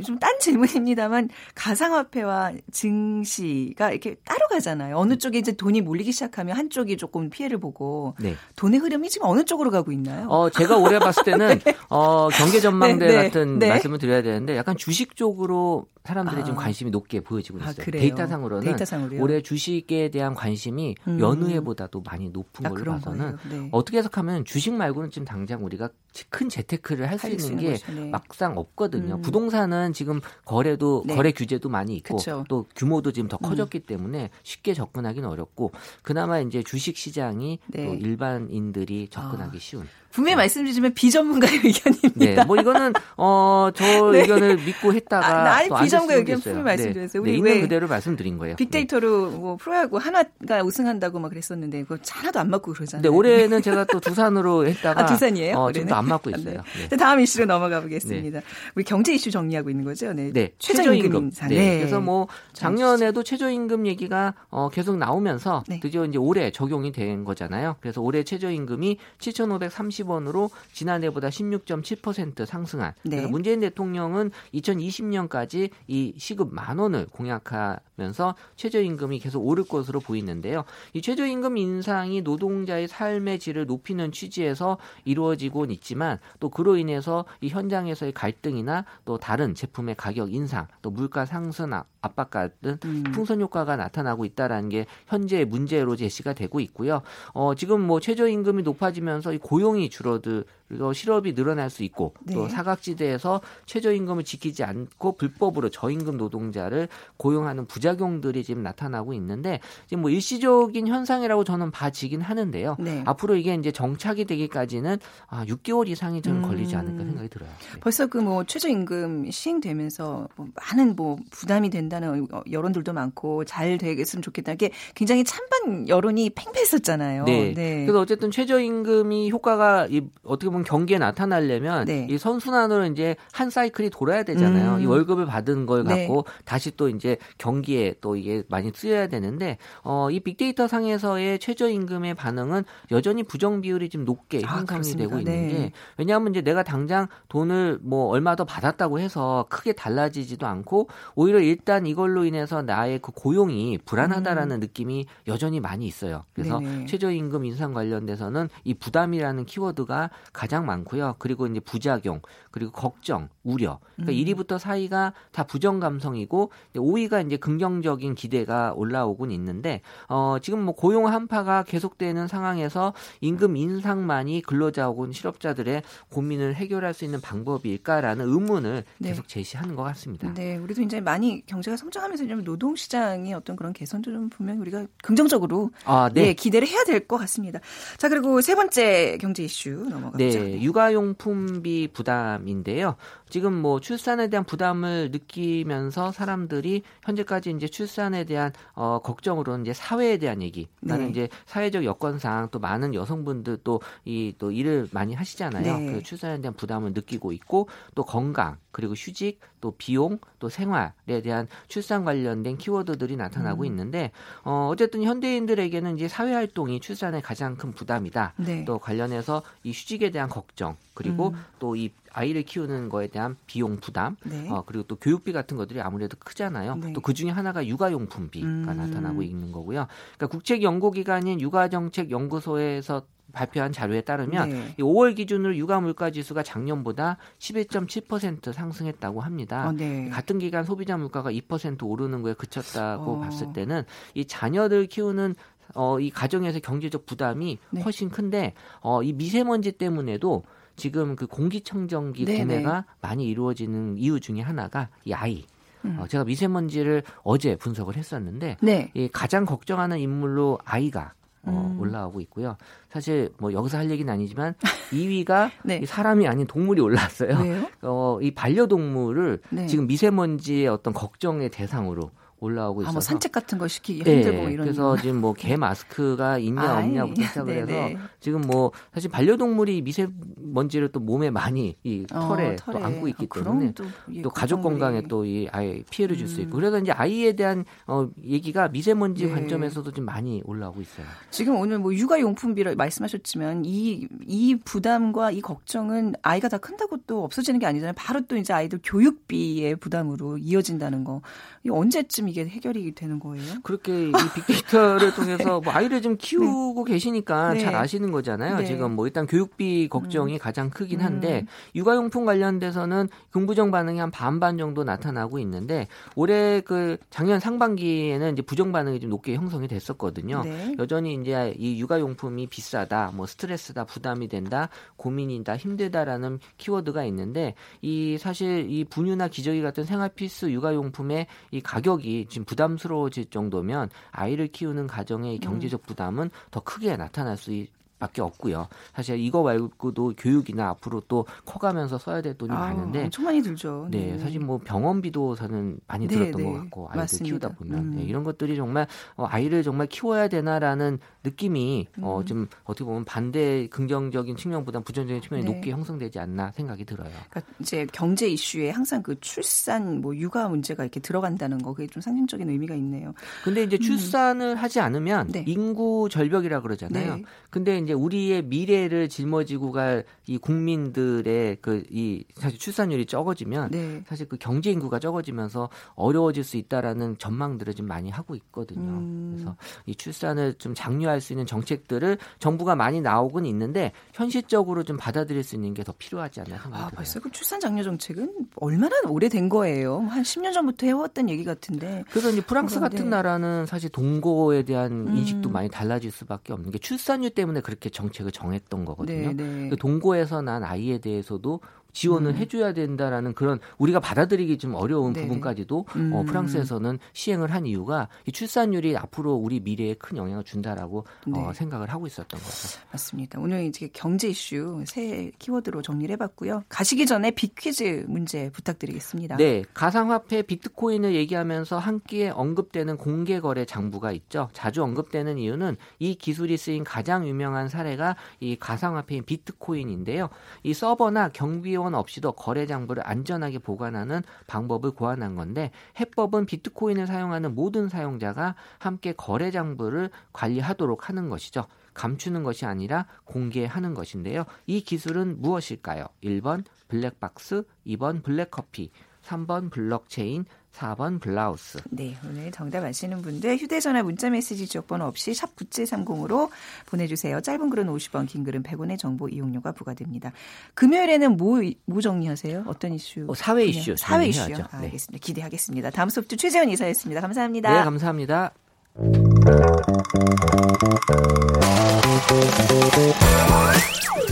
좀 0.03 0.19
딴 0.19 0.39
질문입니다만 0.41 1.29
가상화폐와 1.55 2.53
증시가 2.73 3.91
이렇게 3.91 4.15
따로 4.25 4.41
가잖아요. 4.49 4.97
어느 4.97 5.19
쪽에 5.19 5.39
이제 5.39 5.53
돈이 5.53 5.83
몰리기 5.83 6.13
시작하면 6.13 6.57
한쪽이 6.57 6.97
조금 6.97 7.29
피해를 7.31 7.59
보고 7.59 8.15
네. 8.19 8.37
돈의 8.57 8.81
흐름이 8.81 9.11
지금 9.11 9.29
어느 9.29 9.45
쪽으로 9.45 9.71
가고 9.71 9.93
있나요? 9.93 10.27
어, 10.29 10.49
제가 10.51 10.79
올해 10.79 10.99
봤을 10.99 11.25
때는 11.25 11.61
어, 11.91 12.29
경제 12.29 12.61
전망대 12.61 13.05
네, 13.07 13.17
네, 13.17 13.23
같은 13.25 13.59
네. 13.59 13.69
말씀을 13.69 13.99
드려야 13.99 14.23
되는데 14.23 14.57
약간 14.57 14.77
주식 14.77 15.15
쪽으로 15.15 15.87
사람들이 16.05 16.41
아. 16.41 16.45
지금 16.45 16.57
관심이 16.57 16.91
높게 16.91 17.21
보여지고 17.21 17.59
아, 17.63 17.71
있어요. 17.71 17.85
그래요? 17.85 18.01
데이터상으로는 18.03 18.65
데이터상으로요? 18.65 19.23
올해 19.23 19.43
주식에 19.43 20.11
대한 20.11 20.35
관심이 20.35 20.95
음. 21.07 21.21
여느 21.21 21.51
해보다도 21.51 22.03
많이 22.03 22.29
높은 22.31 22.67
아, 22.67 22.71
걸로 22.71 22.93
봐서는. 22.93 23.37
네. 23.51 23.69
어떻게 23.73 23.99
해석하면 23.99 24.45
주식 24.45 24.73
말고는 24.73 25.11
지금 25.11 25.25
당장 25.25 25.65
우리가 25.65 25.91
큰 26.31 26.49
재테크를 26.49 27.11
할 27.11 27.19
수 27.19 27.29
있는 27.29 27.57
게 27.59 27.73
거죠. 27.73 27.93
네. 27.93 28.11
막상 28.11 28.57
없거든요. 28.57 29.17
음. 29.17 29.23
부동산은 29.23 29.93
지금 29.93 30.21
거래도 30.45 31.03
네. 31.07 31.17
거래 31.17 31.33
규제도 31.33 31.69
많이 31.69 31.97
있고 31.97 32.17
그쵸. 32.17 32.41
음. 32.41 32.45
또 32.49 32.67
규모도 32.77 33.11
지금 33.13 33.29
더 33.29 33.37
커졌기 33.39 33.81
때문에 33.81 34.31
쉽게 34.45 34.75
접근하기는 34.75 35.29
어렵고 35.29 35.73
그나마 36.03 36.39
이제 36.41 36.63
주식 36.63 36.97
시장이 36.97 37.59
네. 37.67 37.85
또 37.85 37.95
일반인들이 37.95 39.09
접근하기 39.11 39.57
아. 39.57 39.61
쉬운. 39.61 39.89
분명히 40.15 40.37
말씀드리지만 40.37 40.95
비전문가의 40.95 41.59
의견입니다. 41.65 42.13
네, 42.15 42.45
뭐 42.45 42.57
이거는 42.57 42.93
어저 43.17 43.85
네. 44.13 44.21
의견을 44.21 44.59
믿고 44.59 44.95
했다가 44.95 45.57
아, 45.57 45.67
또안 45.67 45.83
비전문가 45.83 46.15
의견. 46.15 46.41
분명히 46.41 46.65
말씀드렸어요. 46.65 47.13
네, 47.13 47.19
우리 47.19 47.33
네, 47.33 47.37
있는 47.39 47.53
왜 47.53 47.61
그대로 47.63 47.89
말씀드린 47.89 48.39
거예요. 48.39 48.55
네. 48.55 48.57
빅데이터로 48.57 49.31
뭐 49.31 49.57
프로야구 49.57 49.97
하나가 49.97 50.63
우승한다고 50.63 51.19
막 51.19 51.31
그랬었는데 51.31 51.83
그거 51.83 51.99
하나도 52.09 52.39
안 52.39 52.49
맞고 52.49 52.75
그러잖아요. 52.75 53.03
네, 53.03 53.09
올해는 53.09 53.61
제가 53.61 53.87
또 53.87 53.99
두산으로 53.99 54.67
했다가 54.69 55.03
아, 55.03 55.07
두산이에요? 55.07 55.57
어? 55.57 55.73
지금도 55.73 55.97
안 55.97 56.07
맞고 56.07 56.31
네. 56.31 56.39
있어요. 56.39 56.63
네. 56.79 56.89
네, 56.89 56.97
다음 56.97 57.19
이슈로 57.19 57.47
넘어가 57.47 57.81
보겠습니다. 57.81 58.41
우리 58.77 58.85
경제 58.85 59.13
이슈 59.13 59.33
정리하고 59.33 59.69
있는 59.69 59.85
거죠? 59.85 60.13
네. 60.13 60.31
네, 60.33 60.53
최저임금 60.61 61.25
인상. 61.25 61.49
네. 61.49 61.79
그래서 61.79 62.01
뭐 62.01 62.29
작년에도 62.53 63.25
최저임금 63.25 63.89
얘기가 63.89 64.35
어, 64.51 64.69
계속 64.69 64.97
나오면서 64.97 65.65
네. 65.67 65.81
드디어 65.81 66.05
이제 66.05 66.19
올해 66.19 66.53
적용이 66.53 66.93
된 66.93 67.25
거잖아요. 67.25 67.77
그래서 67.81 68.01
올해 68.01 68.23
최저임금이 68.23 68.99
7,530 69.19 70.04
원으로 70.09 70.51
지난해보다 70.73 71.29
16.7% 71.29 72.47
상승한. 72.47 72.95
네. 73.03 73.17
그래서 73.17 73.29
문재인 73.29 73.61
대통령은 73.61 74.31
2020년까지 74.55 75.71
이 75.87 76.15
시급 76.17 76.55
만 76.55 76.79
원을 76.79 77.07
공약하 77.11 77.79
면서 77.97 78.35
최저임금이 78.57 79.19
계속 79.21 79.47
오를 79.47 79.65
것으로 79.65 80.01
보이는데요. 80.01 80.65
이 80.93 81.03
최저임금 81.03 81.57
인상이 81.57 82.23
노동자의 82.23 82.89
삶의 82.89 83.39
질을 83.39 83.67
높이는 83.67 84.11
취지에서 84.13 84.79
이루어지곤 85.05 85.71
있지만 85.71 86.19
또 86.41 86.49
그로 86.49 86.77
인해서 86.77 87.25
이 87.41 87.49
현장에서의 87.49 88.13
갈등이나 88.13 88.85
또 89.05 89.19
다른 89.19 89.55
제품의 89.55 89.95
가격 89.97 90.33
인상, 90.33 90.67
또 90.83 90.91
물가 90.91 91.25
상승 91.25 91.73
아- 91.73 91.85
압박 92.01 92.31
같은 92.31 92.79
음. 92.85 93.03
풍선 93.13 93.41
효과가 93.41 93.77
나타나고 93.77 94.25
있다라는 94.25 94.69
게 94.69 94.87
현재 95.07 95.45
문제로 95.45 95.97
제시가 95.97 96.35
되고 96.35 96.61
있고요. 96.61 97.01
어, 97.33 97.55
지금 97.55 97.81
뭐 97.81 98.01
최저임금이 98.01 98.63
높아지면서 98.63 99.33
이 99.33 99.39
고용이 99.39 99.89
줄어들 99.89 100.45
어, 100.81 100.93
실업이 100.93 101.35
늘어날 101.35 101.71
수 101.71 101.83
있고 101.85 102.15
또 102.33 102.47
네. 102.47 102.49
사각지대에서 102.49 103.41
최저임금을 103.67 104.25
지키지 104.25 104.65
않고 104.65 105.17
불법으로 105.17 105.69
저임금 105.69 106.17
노동자를 106.17 106.89
고용하는 107.17 107.67
부 107.67 107.81
작용들이 107.85 108.43
지금 108.43 108.65
나타나고 108.65 109.15
있는데 109.15 109.61
지금 109.87 110.01
뭐 110.03 110.11
일시적인 110.11 110.89
현상이라고 110.89 111.45
저는 111.45 111.71
봐지긴 111.71 112.21
하는데요. 112.21 112.77
네. 112.81 113.03
앞으로 113.07 113.37
이게 113.37 113.55
이제 113.55 113.71
정착이 113.71 114.25
되기까지는 114.25 114.99
아, 115.29 115.45
6개월 115.47 115.89
이상이 115.89 116.21
저는 116.21 116.43
음. 116.43 116.49
걸리지 116.49 116.75
않을까 116.75 117.05
생각이 117.05 117.29
들어요. 117.29 117.49
네. 117.75 117.81
벌써 117.81 118.09
그 118.09 118.25
뭐 118.25 118.43
최저임금 118.45 119.31
시행되면서 119.31 120.29
뭐 120.35 120.47
많은 120.55 120.97
뭐 120.97 121.17
부담이 121.31 121.69
된다는 121.71 122.27
어, 122.33 122.43
여론들도 122.51 122.93
많고 122.93 123.45
잘 123.45 123.77
되겠으면 123.77 124.23
좋겠다. 124.23 124.53
이게 124.53 124.71
굉장히 124.95 125.25
찬반 125.25 125.89
여론이 125.89 126.31
팽배했었잖아요. 126.31 127.25
네. 127.25 127.53
그래서 127.85 128.01
어쨌든 128.01 128.31
최저임금이 128.31 129.31
효과가 129.31 129.89
이 129.91 130.03
어떻게 130.25 130.49
보면 130.49 130.65
경기에 130.65 130.99
나타나려면 130.99 131.85
네. 131.85 132.07
이 132.11 132.17
선순환으로 132.17 132.87
이제 132.87 133.15
한 133.33 133.51
사이클이 133.51 133.91
돌아야 133.91 134.23
되잖아요. 134.23 134.77
음. 134.77 134.81
이 134.81 134.87
월급을 134.87 135.27
받은 135.27 135.67
걸 135.67 135.85
네. 135.85 136.07
갖고 136.07 136.25
다시 136.47 136.75
또 136.77 136.89
이제 136.89 137.19
경기 137.37 137.74
에 137.77 137.95
또 138.05 138.17
이게 138.17 138.43
많이 138.49 138.71
쓰여야 138.75 139.07
되는데 139.07 139.57
어, 139.83 140.11
이 140.11 140.21
빅데이터 140.21 140.69
상에서의 140.69 141.39
최저임금의 141.39 142.15
반응은 142.15 142.65
여전히 142.91 143.23
부정 143.23 143.63
비율이 143.63 143.89
좀 143.89 144.05
높게 144.05 144.43
아, 144.45 144.59
형성이 144.59 144.81
그렇습니까? 144.81 145.09
되고 145.09 145.19
있는 145.21 145.49
네. 145.49 145.49
게 145.49 145.73
왜냐하면 145.97 146.33
이제 146.33 146.43
내가 146.43 146.63
당장 146.63 147.09
돈을 147.29 147.79
뭐 147.83 148.09
얼마 148.09 148.37
더 148.37 148.45
받았다고 148.45 148.99
해서 148.99 149.47
크게 149.49 149.73
달라지지도 149.73 150.47
않고 150.47 150.91
오히려 151.15 151.41
일단 151.41 151.87
이걸로 151.87 152.27
인해서 152.27 152.61
나의 152.61 152.99
그 152.99 153.11
고용이 153.13 153.79
불안하다라는 153.87 154.61
느낌이 154.61 155.07
여전히 155.27 155.61
많이 155.61 155.87
있어요. 155.87 156.25
그래서 156.35 156.59
음. 156.59 156.65
네네. 156.65 156.87
최저임금 156.87 157.47
인상 157.47 157.73
관련돼서는 157.73 158.51
이 158.65 158.75
부담이라는 158.75 159.47
키워드가 159.47 160.11
가장 160.35 160.67
많고요. 160.67 161.17
그리고 161.19 161.47
이제 161.47 161.61
부작용, 161.61 162.21
그리고 162.51 162.73
걱정, 162.73 163.31
우려. 163.43 163.79
그러니까 163.97 164.13
음. 164.13 164.35
1위부터 164.35 164.59
4위가 164.59 165.13
다 165.33 165.45
부정 165.45 165.81
감성이고 165.81 166.51
5위가 166.75 167.27
이제 167.27 167.39
긍정 167.39 167.64
적인 167.83 168.15
기대가 168.15 168.73
올라오곤 168.77 169.31
있는데 169.31 169.81
어, 170.09 170.39
지금 170.43 170.61
뭐 170.63 170.75
고용 170.75 171.07
한파가 171.07 171.63
계속되는 171.63 172.27
상황에서 172.27 172.93
임금 173.21 173.57
인상만이 173.57 174.43
근로자 174.43 174.87
혹은 174.87 175.13
실업자들의 175.13 175.83
고민을 176.11 176.55
해결할 176.57 176.95
수 176.95 177.05
있는 177.05 177.21
방법일까라는 177.21 178.27
의문을 178.27 178.85
네. 178.99 179.09
계속 179.09 179.29
제시하는 179.29 179.77
것 179.77 179.83
같습니다. 179.85 180.33
네, 180.35 180.57
우리도 180.57 180.83
이제 180.83 181.01
많이 181.01 181.45
경제가 181.47 181.77
성장하면서 181.77 182.27
좀 182.27 182.43
노동 182.45 182.75
시장의 182.77 183.35
어떤 183.35 183.55
그런 183.57 183.73
개선도 183.73 184.11
좀 184.11 184.31
분명히 184.31 184.61
우리가 184.61 184.87
긍정적으로 185.03 185.71
아, 185.85 186.11
네. 186.13 186.23
네 186.23 186.35
기대를 186.35 186.67
해야 186.67 186.83
될 186.85 187.05
것 187.07 187.19
같습니다. 187.19 187.61
자, 187.99 188.09
그리고 188.09 188.41
세 188.41 188.55
번째 188.55 189.19
경제 189.21 189.45
이슈 189.45 189.71
넘어가죠. 189.91 190.17
네, 190.17 190.61
육아용품비 190.63 191.89
부담인데요. 191.93 192.97
지금 193.29 193.53
뭐 193.53 193.81
출산에 193.81 194.29
대한 194.29 194.45
부담을 194.45 195.11
느끼면서 195.11 196.13
사람들이 196.13 196.83
현재까지 197.03 197.54
이제 197.57 197.69
출산에 197.69 198.25
대한 198.25 198.53
어 198.75 199.01
걱정으로 199.03 199.59
이제 199.59 199.73
사회에 199.73 200.19
대한 200.19 200.43
얘기, 200.43 200.69
나는 200.81 201.07
네. 201.07 201.11
이제 201.11 201.29
사회적 201.47 201.85
여건상 201.85 202.49
또 202.51 202.59
많은 202.59 202.95
여성분들 202.95 203.59
또 203.65 203.81
이 204.05 204.35
또 204.39 204.51
일을 204.51 204.89
많이 204.93 205.15
하시잖아요. 205.15 205.79
네. 205.79 205.93
그 205.93 206.03
출산에 206.03 206.41
대한 206.41 206.55
부담을 206.55 206.93
느끼고 206.93 207.33
있고 207.33 207.69
또 207.95 208.05
건강 208.05 208.57
그리고 208.71 208.95
휴직 208.95 209.41
또 209.61 209.73
비용 209.73 210.19
또 210.39 210.49
생활에 210.49 211.23
대한 211.23 211.49
출산 211.69 212.05
관련된 212.05 212.59
키워드들이 212.59 213.17
나타나고 213.17 213.63
음. 213.63 213.67
있는데 213.67 214.11
어 214.45 214.69
어쨌든 214.71 215.03
현대인들에게는 215.03 215.97
이제 215.97 216.09
사회 216.09 216.33
활동이 216.33 216.81
출산의 216.81 217.23
가장 217.23 217.57
큰 217.57 217.73
부담이다. 217.73 218.35
네. 218.39 218.65
또 218.65 218.79
관련해서 218.79 219.43
이 219.63 219.71
휴직에 219.71 220.11
대한 220.11 220.29
걱정 220.29 220.77
그리고 220.95 221.29
음. 221.29 221.45
또이 221.59 221.93
아이를 222.15 222.45
키우는 222.45 222.89
거에 222.89 223.09
대한 223.09 223.37
비용 223.47 223.79
부담, 223.79 224.17
네. 224.25 224.49
어, 224.49 224.63
그리고 224.65 224.85
또 224.85 224.97
교육비 224.97 225.33
같은 225.33 225.57
것들이 225.57 225.81
아무래도 225.81 226.17
크잖아요. 226.19 226.77
네. 226.77 226.93
또그 226.95 227.13
중에 227.13 227.31
하나가 227.31 227.67
육아용품비가 227.67 228.47
음. 228.47 228.65
나타나고 228.65 229.23
있는 229.23 229.53
거고요. 229.53 229.87
그러니까 230.17 230.27
국책연구기관인 230.29 231.41
육아정책연구소에서 231.41 233.03
발표한 233.33 233.73
자료에 233.73 234.03
따르면 234.03 234.49
네. 234.49 234.75
5월 234.79 235.17
기준으로 235.17 235.57
육아 235.57 235.81
물가 235.81 236.11
지수가 236.11 236.45
작년보다 236.45 237.17
11.7% 237.41 238.53
상승했다고 238.53 239.21
합니다. 239.21 239.69
어, 239.69 239.73
네. 239.73 240.09
같은 240.09 240.39
기간 240.39 240.63
소비자 240.63 240.97
물가가 240.97 241.33
2% 241.33 241.83
오르는 241.83 242.23
거에 242.23 242.35
그쳤다고 242.35 243.15
어. 243.15 243.21
봤을 243.21 243.53
때는 243.53 243.83
이 244.15 244.25
자녀들 244.25 244.87
키우는 244.87 245.35
어, 245.75 245.99
이 245.99 246.11
가정에서 246.11 246.61
경제적 246.61 247.07
부담이 247.07 247.59
네. 247.71 247.83
훨씬 247.83 248.09
큰데 248.09 248.55
어, 248.81 249.03
이 249.03 249.13
미세먼지 249.13 249.73
때문에도 249.73 250.45
지금 250.77 251.17
그 251.17 251.27
공기청정기 251.27 252.25
네네. 252.25 252.39
구매가 252.39 252.73
네. 252.73 252.87
많이 253.01 253.29
이루어지는 253.29 253.97
이유 253.97 254.21
중에 254.21 254.41
하나가 254.41 254.89
이 255.05 255.13
아이. 255.13 255.45
음. 255.85 255.99
어, 256.01 256.07
제가 256.07 256.25
미세먼지를 256.25 257.03
어제 257.23 257.57
분석을 257.57 257.97
했었는데 257.97 258.57
네. 258.63 258.91
이 258.95 259.09
가장 259.13 259.45
걱정하는 259.45 259.99
인물로 259.99 260.59
아이가 260.65 261.13
어, 261.47 261.71
음. 261.75 261.81
올라오고 261.81 262.21
있고요. 262.23 262.57
사실 262.89 263.31
뭐 263.39 263.53
여기서 263.53 263.77
할 263.79 263.91
얘기는 263.91 264.11
아니지만 264.11 264.55
2위가 264.91 265.51
네. 265.65 265.85
사람이 265.85 266.27
아닌 266.27 266.47
동물이 266.47 266.81
올라왔어요. 266.81 267.39
왜요? 267.39 267.69
어, 267.83 268.19
이 268.23 268.31
반려동물을 268.31 269.41
네. 269.51 269.67
지금 269.67 269.87
미세먼지의 269.87 270.69
어떤 270.69 270.95
걱정의 270.95 271.51
대상으로 271.51 272.11
올라오고 272.45 272.83
있어서 272.83 272.91
아, 272.91 272.93
뭐 272.93 273.01
산책 273.01 273.33
같은 273.33 273.59
거 273.59 273.67
시키기 273.69 274.05
네, 274.05 274.17
힘들고 274.23 274.49
이런 274.49 274.67
그래서 274.67 274.97
지금 274.97 275.21
뭐 275.21 275.35
개 275.35 275.57
마스크가 275.57 276.39
있냐 276.39 276.79
없냐부터 276.79 277.23
시작을 277.23 277.57
해서 277.69 277.99
지금 278.21 278.41
뭐 278.43 278.71
사실 278.93 279.11
반려동물이 279.11 279.83
미세먼지를 279.83 280.89
또 280.93 281.01
몸에 281.01 281.31
많이 281.31 281.77
이 281.83 282.07
어, 282.13 282.21
털에, 282.29 282.53
어, 282.53 282.57
털에. 282.57 282.79
또 282.79 282.85
안고 282.85 283.09
있기 283.09 283.27
아, 283.31 283.35
때문에 283.43 283.73
또, 283.73 283.85
또 284.23 284.31
가족 284.31 284.63
건강에 284.63 285.03
또 285.03 285.25
이 285.25 285.49
아예 285.53 285.83
피해를 285.91 286.17
줄수 286.17 286.41
있고 286.43 286.57
음. 286.57 286.61
그래서 286.61 286.79
이제 286.79 286.93
아이에 286.93 287.33
대한 287.33 287.65
어 287.87 288.09
얘기가 288.23 288.69
미세먼지 288.69 289.27
네. 289.27 289.33
관점에서도 289.33 289.91
좀 289.93 290.05
많이 290.05 290.43
올라오고 290.45 290.81
있어요. 290.83 291.07
지금 291.31 291.57
오늘 291.57 291.79
뭐 291.79 291.95
육아 291.95 292.21
용품비를 292.21 292.77
말씀하셨지만 292.77 293.65
이이 293.65 294.57
부담과 294.65 295.31
이 295.31 295.41
걱정은 295.41 296.15
아이가 296.23 296.49
다 296.49 296.59
큰다고 296.59 296.99
또 297.07 297.25
없어지는 297.25 297.59
게 297.59 297.67
아니잖아요. 297.67 297.95
바로 297.97 298.21
또 298.27 298.37
이제 298.37 298.53
아이들 298.53 298.81
교육비의 298.83 299.77
부담으로 299.77 300.39
이어진다는 300.39 301.05
거. 301.05 301.23
이 301.65 301.71
언제쯤 301.71 302.29
이게 302.35 302.49
해결이 302.49 302.93
되는 302.97 303.21
거예요? 303.21 303.45
그렇게 303.63 304.09
이 304.09 304.13
빅데이터를 304.35 305.15
통해서 305.15 305.61
뭐 305.61 305.73
아이를 305.73 306.03
좀 306.03 306.17
키우고 306.19 306.85
네. 306.85 306.95
계시니까 306.95 307.55
네. 307.55 307.61
잘 307.61 307.77
아시는 307.77 308.11
거잖아요. 308.11 308.59
네. 308.59 308.65
지금 308.65 308.97
뭐 308.97 309.07
일단 309.07 309.25
교육비 309.27 309.89
걱정이 309.89 310.35
음. 310.35 310.39
가장 310.39 310.69
크긴 310.69 311.01
한데 311.01 311.43
음. 311.43 311.47
육아용품 311.77 312.25
관련돼서는 312.25 313.09
긍부정 313.31 313.71
반응이 313.71 314.01
한 314.01 314.11
반반 314.11 314.59
정도 314.59 314.83
나타나고 314.83 315.39
있는데 315.39 315.87
올해 316.17 316.61
그 316.61 316.97
작년 317.09 317.39
상반기에는 317.39 318.33
이제 318.33 318.43
부정 318.43 318.73
반응이 318.73 318.99
좀 318.99 319.11
높게 319.11 319.37
형성이 319.37 319.69
됐었거든요. 319.69 320.43
네. 320.43 320.75
여전히 320.81 321.15
이제 321.15 321.55
이 321.57 321.79
육아용품이 321.79 322.49
비싸다, 322.49 323.13
뭐 323.15 323.27
스트레스다, 323.27 323.85
부담이 323.85 324.27
된다, 324.27 324.71
고민이다, 324.97 325.57
힘들다라는 325.57 326.41
키워드가 326.59 327.05
있는데 327.05 327.55
이 327.81 328.19
사실 328.19 328.67
이 328.69 328.83
분유나 328.83 329.29
기저귀 329.29 329.63
같은 329.63 329.85
생활 329.85 330.09
필수 330.09 330.51
육아용품의 330.51 331.29
이 331.53 331.61
가격이 331.61 332.24
지금 332.29 332.45
부담스러워질 332.45 333.31
정도면 333.31 333.91
아이를 334.11 334.49
키우는 334.49 334.87
가정의 334.87 335.39
경제적 335.39 335.83
부담은 335.83 336.31
더 336.51 336.61
크게 336.61 336.97
나타날 336.97 337.37
수 337.37 337.53
있, 337.53 337.69
밖에 338.05 338.21
없고요. 338.21 338.69
사실 338.95 339.19
이거 339.19 339.43
말고도 339.43 340.15
교육이나 340.19 340.69
앞으로 340.69 341.03
또 341.09 341.25
커가면서 341.47 341.99
써야 341.99 342.21
될 342.21 342.37
돈이 342.37 342.53
아, 342.53 342.59
많은데 342.59 343.05
엄청 343.05 343.25
많이 343.25 343.43
들죠. 343.43 343.89
네, 343.91 344.13
네, 344.13 344.19
사실 344.19 344.41
뭐 344.41 344.59
병원비도 344.59 345.37
저는 345.37 345.79
많이 345.87 346.07
네, 346.07 346.15
들었던 346.15 346.43
네. 346.43 346.45
것 346.45 346.59
같고 346.61 346.89
아이들 346.89 347.01
맞습니다. 347.01 347.25
키우다 347.25 347.49
보면 347.57 347.79
음. 347.79 347.97
네, 347.97 348.03
이런 348.03 348.25
것들이 348.25 348.57
정말 348.57 348.87
어, 349.17 349.25
아이를 349.25 349.63
정말 349.63 349.87
키워야 349.87 350.29
되나라는 350.29 350.99
느낌이 351.25 351.87
어, 351.97 352.01
음. 352.01 352.05
어, 352.05 352.25
좀 352.25 352.47
어떻게 352.65 352.85
보면 352.85 353.07
반대 353.07 353.67
긍정적인 353.69 354.37
측면보다 354.37 354.81
부정적인 354.81 355.23
측면이 355.23 355.47
네. 355.47 355.53
높게 355.53 355.71
형성되지 355.71 356.19
않나 356.19 356.53
생각이 356.53 356.85
들어요. 356.85 357.11
그러니까 357.31 357.53
이제 357.59 357.87
경제 357.93 358.29
이슈에 358.29 358.71
항상 358.71 359.03
그 359.03 359.19
출산 359.21 360.03
뭐 360.03 360.15
육아 360.15 360.49
문제가 360.49 360.85
이렇게 360.85 361.01
들어간다는 361.01 361.63
거 361.63 361.73
그게 361.73 361.87
좀 361.87 362.03
상징적인 362.03 362.51
의미가 362.51 362.75
있네요. 362.75 363.15
근데 363.43 363.63
이제 363.63 363.77
음. 363.77 363.81
출산을 363.81 364.51
음. 364.51 364.57
하지 364.57 364.81
않으면 364.81 365.29
네. 365.29 365.45
인구 365.47 366.09
절벽이라 366.11 366.61
그러잖아요. 366.61 367.21
근데 367.49 367.79
이제 367.79 367.94
우리의 367.95 368.43
미래를 368.45 369.09
짊어지고 369.09 369.73
갈 369.73 370.05
이 370.27 370.39
국민들의 370.39 371.57
그 371.61 371.85
이 371.91 372.25
사실 372.37 372.59
출산율이 372.59 373.07
적어지면 373.07 373.71
네. 373.71 374.03
사실 374.07 374.27
그 374.27 374.37
경제 374.39 374.71
인구가 374.71 374.99
적어지면서 374.99 375.69
어려워질 375.95 376.43
수 376.45 376.57
있다라는 376.57 377.19
전망들을 377.19 377.75
좀 377.75 377.87
많이 377.87 378.11
하고 378.11 378.35
있거든요. 378.37 378.81
음. 378.81 379.33
그래서 379.35 379.57
이 379.87 379.95
출산을 379.95 380.55
좀 380.55 380.75
장려할 380.75 381.21
수 381.21 381.33
있는 381.35 381.45
정책들을 381.47 382.19
정부가 382.39 382.75
많이 382.75 383.01
나오곤 383.03 383.45
있는데 383.47 383.93
현실적으로 384.15 384.83
좀 384.83 384.97
받아들일 384.97 385.43
수 385.45 385.55
있는 385.55 385.73
게 385.75 385.85
더 385.85 385.93
필요하지 385.99 386.41
않나 386.41 386.57
생각이 386.63 386.83
아. 386.83 386.89
벌써 386.95 387.21
그 387.21 387.31
출산 387.31 387.61
장려 387.61 387.83
정책은 387.83 388.33
얼마나 388.57 388.97
오래된 389.07 389.51
거예요? 389.51 389.99
한 390.09 390.23
10년 390.23 390.55
전부터 390.55 390.87
해왔던 390.87 391.29
얘기 391.29 391.45
같은데. 391.45 392.05
그래서 392.11 392.31
이제 392.31 392.41
프랑스 392.41 392.77
그런데. 392.79 392.97
같은 392.97 393.11
나라는 393.11 393.67
사실 393.67 393.91
동거에 393.91 394.63
대한 394.63 395.09
음. 395.09 395.17
인식도 395.17 395.51
많이 395.51 395.69
달라질 395.69 396.11
수밖에 396.11 396.55
없는 396.55 396.71
게 396.71 396.79
출산율 396.79 397.29
때문에 397.31 397.61
그렇게 397.61 397.84
정책을 397.91 398.33
정했던 398.33 398.85
거거든요. 398.85 399.33
네, 399.33 399.35
네. 399.35 399.69
그 399.69 399.77
동거에서 399.77 400.43
난 400.43 400.63
아이에 400.65 400.99
대해서도 400.99 401.61
지원을 401.95 402.33
음. 402.33 402.37
해줘야 402.37 402.75
된다라는 402.75 403.33
그런 403.33 403.61
우리가 403.79 404.01
받아들이기 404.01 404.59
좀 404.59 404.75
어려운 404.75 405.15
네. 405.15 405.23
부분까지도 405.23 405.79
어, 405.79 405.85
음. 405.97 406.13
어, 406.13 406.23
프랑스에서는 406.25 406.99
시행을 407.15 407.53
한 407.53 407.65
이유가 407.65 408.09
이 408.27 408.33
출산율이 408.33 408.97
앞으로 408.99 409.35
우리 409.35 409.61
미래에 409.61 409.95
큰 409.95 410.19
영향을 410.19 410.45
준다라고 410.45 410.99
어, 410.99 411.31
네. 411.31 411.41
어, 411.41 411.53
생각을 411.55 411.91
하고 411.91 412.07
있었던 412.07 412.39
거죠. 412.39 412.81
맞습니다. 412.93 413.41
오늘 413.41 413.65
이제 413.65 413.89
경제 413.93 414.29
이슈 414.29 414.83
새 414.87 415.31
키워드로 415.39 415.83
정리를 415.83 416.13
해봤고요. 416.13 416.65
가시기 416.69 417.07
전에 417.07 417.31
빅퀴즈 417.31 418.07
문제 418.09 418.51
부탁드리겠습니다. 418.51 419.37
네, 419.37 419.65
가상화폐 419.73 420.43
비트코인을 420.43 421.15
얘기하면서 421.15 421.79
함께 421.79 422.29
언급되는 422.29 422.97
공개거래 422.97 423.65
장부가 423.65 424.11
있죠. 424.13 424.49
자주 424.53 424.83
언급되는 424.83 425.39
이유는 425.39 425.77
이 426.01 426.17
기술이 426.17 426.57
쓰인 426.57 426.83
가장 426.83 427.29
유명한 427.29 427.69
사례가 427.69 428.17
이 428.41 428.57
가상화폐인 428.57 429.25
비트코인인데요. 429.25 430.29
이 430.65 430.75
서버나 430.75 431.29
경비용 431.29 431.84
지원 431.85 431.95
없이도 431.95 432.33
거래 432.33 432.67
장부를 432.67 433.07
안전하게 433.07 433.59
보관하는 433.59 434.23
방법을 434.47 434.93
고안한 434.93 435.37
건데 435.37 435.71
해법은 436.01 436.47
비트코인을 436.47 437.07
사용하는 437.07 437.55
모든 437.55 437.89
사용자가 437.91 438.55
함께 438.79 439.13
거래 439.13 439.51
장부를 439.51 440.09
관리하도록 440.33 441.09
하는 441.09 441.29
것이죠. 441.29 441.67
감추는 441.93 442.43
것이 442.43 442.65
아니라 442.65 443.07
공개하는 443.25 443.93
것인데요. 443.93 444.45
이 444.67 444.81
기술은 444.81 445.43
무엇일까요? 445.43 446.07
1번 446.23 446.65
블랙박스, 446.89 447.65
2번 447.87 448.23
블랙커피, 448.23 448.91
3번 449.27 449.71
블록체인, 449.71 450.45
4번 450.75 451.21
블라우스. 451.21 451.79
네, 451.91 452.17
오늘 452.29 452.51
정답 452.51 452.85
아시는 452.85 453.23
분들 453.23 453.57
휴대전화 453.57 454.03
문자메시지 454.03 454.67
지역번호 454.67 455.07
없이 455.07 455.33
sharp 455.35 455.55
9730으로 455.57 456.51
보내주세요. 456.87 457.41
짧은 457.41 457.71
글은 457.71 457.87
50원, 457.87 458.27
긴 458.27 458.45
글은 458.45 458.63
100원의 458.63 458.99
정보 458.99 459.29
이용료가 459.29 459.73
부과됩니다. 459.73 460.33
금요일에는 460.75 461.37
뭐, 461.37 461.61
뭐 461.87 462.01
정리하세요? 462.01 462.65
어떤 462.67 462.93
이슈? 462.93 463.25
어, 463.29 463.35
사회 463.35 463.65
이슈. 463.67 463.95
사회 463.97 464.27
이슈요? 464.27 464.57
아, 464.71 464.79
네. 464.79 464.87
알겠습니다. 464.87 465.25
기대하겠습니다. 465.25 465.91
다음 465.91 466.09
소프트 466.09 466.37
최재원 466.37 466.69
이사였습니다. 466.71 467.21
감사합니다. 467.21 467.79
네, 467.79 467.85
감사합니다. 467.85 468.53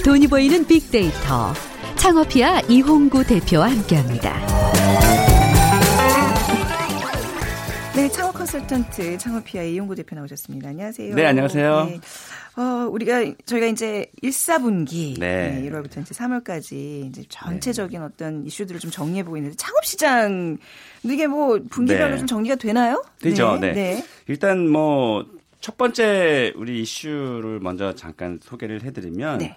돈이 0.04 0.26
보이는 0.26 0.66
빅데이터. 0.66 1.52
창업이야 1.96 2.60
이홍구 2.68 3.24
대표와 3.24 3.70
함께합니다. 3.70 4.81
네, 7.94 8.08
창업 8.08 8.32
컨설턴트 8.34 9.18
창업피아 9.18 9.62
이용구 9.62 9.94
대표 9.94 10.16
나오셨습니다. 10.16 10.70
안녕하세요. 10.70 11.14
네, 11.14 11.26
안녕하세요. 11.26 11.84
네. 11.84 12.00
어, 12.60 12.88
우리가 12.90 13.24
저희가 13.44 13.66
이제 13.66 14.06
1, 14.22 14.30
4분기 14.30 15.18
네. 15.20 15.62
1월부터 15.66 16.00
이제 16.02 16.14
3월까지 16.14 17.06
이제 17.08 17.22
전체적인 17.28 18.02
어떤 18.02 18.44
이슈들을 18.46 18.80
좀 18.80 18.90
정리해 18.90 19.22
보고 19.22 19.36
있는데 19.36 19.56
창업 19.56 19.84
시장 19.84 20.56
이게 21.02 21.26
뭐 21.26 21.58
분기별로 21.70 22.12
네. 22.12 22.18
좀 22.18 22.26
정리가 22.26 22.56
되나요? 22.56 23.04
되죠. 23.20 23.56
네. 23.60 23.72
네. 23.72 24.04
일단 24.26 24.68
뭐 24.68 25.24
첫 25.62 25.78
번째 25.78 26.52
우리 26.56 26.82
이슈를 26.82 27.60
먼저 27.60 27.94
잠깐 27.94 28.38
소개를 28.42 28.82
해 28.82 28.90
드리면 28.90 29.38
네. 29.38 29.56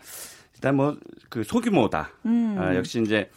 일단 0.54 0.76
뭐 0.76 0.96
그 1.30 1.44
소규모다. 1.44 2.12
음. 2.28 2.56
아, 2.58 2.76
역시 2.76 3.02
이제 3.02 3.30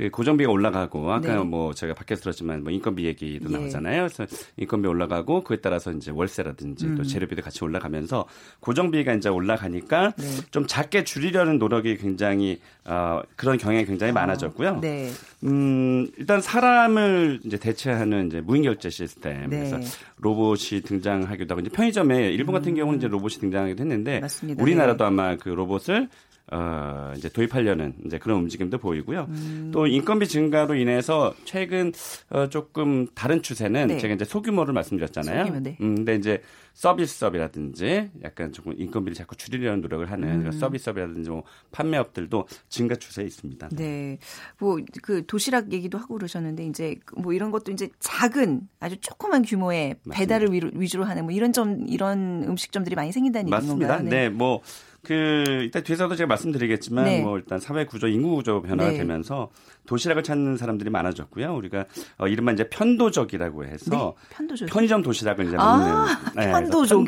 그 0.00 0.08
고정비가 0.08 0.50
올라가고 0.50 1.12
아까 1.12 1.36
네. 1.36 1.44
뭐 1.44 1.74
제가 1.74 1.92
밖에서 1.92 2.22
들었지만 2.22 2.62
뭐 2.62 2.72
인건비 2.72 3.04
얘기도 3.04 3.52
예. 3.52 3.58
나오잖아요. 3.58 4.06
그래서 4.06 4.26
인건비 4.56 4.88
올라가고 4.88 5.44
그에 5.44 5.58
따라서 5.58 5.92
이제 5.92 6.10
월세라든지 6.10 6.86
음. 6.86 6.94
또 6.94 7.02
재료비도 7.02 7.42
같이 7.42 7.62
올라가면서 7.62 8.24
고정비가 8.60 9.12
이제 9.12 9.28
올라가니까 9.28 10.14
네. 10.16 10.24
좀 10.50 10.66
작게 10.66 11.04
줄이려는 11.04 11.58
노력이 11.58 11.98
굉장히 11.98 12.60
어, 12.86 13.20
그런 13.36 13.58
경향이 13.58 13.84
굉장히 13.84 14.14
많아졌고요. 14.14 14.80
네. 14.80 15.10
음, 15.44 16.08
일단 16.16 16.40
사람을 16.40 17.40
이제 17.44 17.58
대체하는 17.58 18.28
이제 18.28 18.40
무인 18.40 18.62
결제 18.62 18.88
시스템. 18.88 19.50
네. 19.50 19.68
그래서 19.68 19.78
로봇이 20.16 20.80
등장하기도 20.82 21.52
하고 21.52 21.60
이제 21.60 21.68
편의점에 21.70 22.30
일본 22.30 22.54
같은 22.54 22.74
경우는 22.74 23.00
이제 23.00 23.06
로봇이 23.06 23.34
등장하기도 23.34 23.82
했는데 23.82 24.16
음. 24.16 24.20
맞습니다. 24.22 24.62
우리나라도 24.62 25.04
네. 25.04 25.08
아마 25.08 25.36
그 25.36 25.50
로봇을 25.50 26.08
어, 26.50 27.12
이제 27.16 27.28
도입하려는 27.28 27.94
이제 28.06 28.18
그런 28.18 28.38
움직임도 28.38 28.78
보이고요. 28.78 29.26
음. 29.28 29.70
또 29.72 29.86
인건비 29.86 30.28
증가로 30.28 30.74
인해서 30.74 31.34
최근 31.44 31.92
어, 32.30 32.48
조금 32.48 33.06
다른 33.14 33.42
추세는 33.42 33.88
네. 33.88 33.98
제가 33.98 34.14
이제 34.14 34.24
소규모를 34.24 34.74
말씀드렸잖아요. 34.74 35.46
소규모, 35.46 35.60
네. 35.60 35.76
음, 35.80 35.96
근데 35.96 36.16
이제 36.16 36.42
서비스업이라든지 36.74 38.10
약간 38.22 38.52
조금 38.52 38.74
인건비를 38.76 39.14
자꾸 39.14 39.36
줄이려는 39.36 39.80
노력을 39.80 40.08
하는 40.10 40.28
음. 40.28 40.38
그러니까 40.38 40.52
서비스업이라든지 40.52 41.30
뭐 41.30 41.42
판매업들도 41.72 42.46
증가 42.68 42.94
추세에 42.96 43.24
있습니다. 43.24 43.68
네. 43.70 44.18
뭐 44.58 44.78
그 45.02 45.24
도시락 45.26 45.72
얘기도 45.72 45.98
하고 45.98 46.14
그러셨는데 46.14 46.64
이제 46.66 46.96
뭐 47.16 47.32
이런 47.32 47.50
것도 47.50 47.72
이제 47.72 47.88
작은 47.98 48.62
아주 48.80 48.96
조그만 49.00 49.42
규모의 49.42 49.96
배달을 50.10 50.52
위로, 50.52 50.70
위주로 50.74 51.04
하는 51.04 51.24
뭐 51.24 51.32
이런 51.32 51.52
점 51.52 51.84
이런 51.88 52.44
음식점들이 52.46 52.94
많이 52.96 53.12
생긴다는 53.12 53.48
얘기인 53.48 53.50
맞습니다. 53.68 53.96
건가요? 53.96 54.08
네, 54.10 54.28
뭐. 54.28 54.62
그 55.02 55.44
일단 55.62 55.82
뒤에서도 55.82 56.14
제가 56.14 56.28
말씀드리겠지만 56.28 57.04
네. 57.04 57.22
뭐 57.22 57.38
일단 57.38 57.58
사회 57.58 57.86
구조 57.86 58.06
인구 58.06 58.36
구조 58.36 58.60
변화가 58.60 58.90
네. 58.90 58.98
되면서 58.98 59.50
도시락을 59.86 60.22
찾는 60.22 60.56
사람들이 60.56 60.90
많아졌고요. 60.90 61.54
우리가 61.54 61.86
어 62.18 62.28
이른바 62.28 62.52
이제 62.52 62.68
편도적이라고 62.68 63.64
해서 63.64 64.14
네, 64.20 64.36
편도적. 64.36 64.68
편의점 64.68 65.02
도시락을 65.02 65.46
이제 65.46 65.56
아, 65.58 65.76
먹는 65.76 66.04
네, 66.36 66.52
그래서 66.52 66.98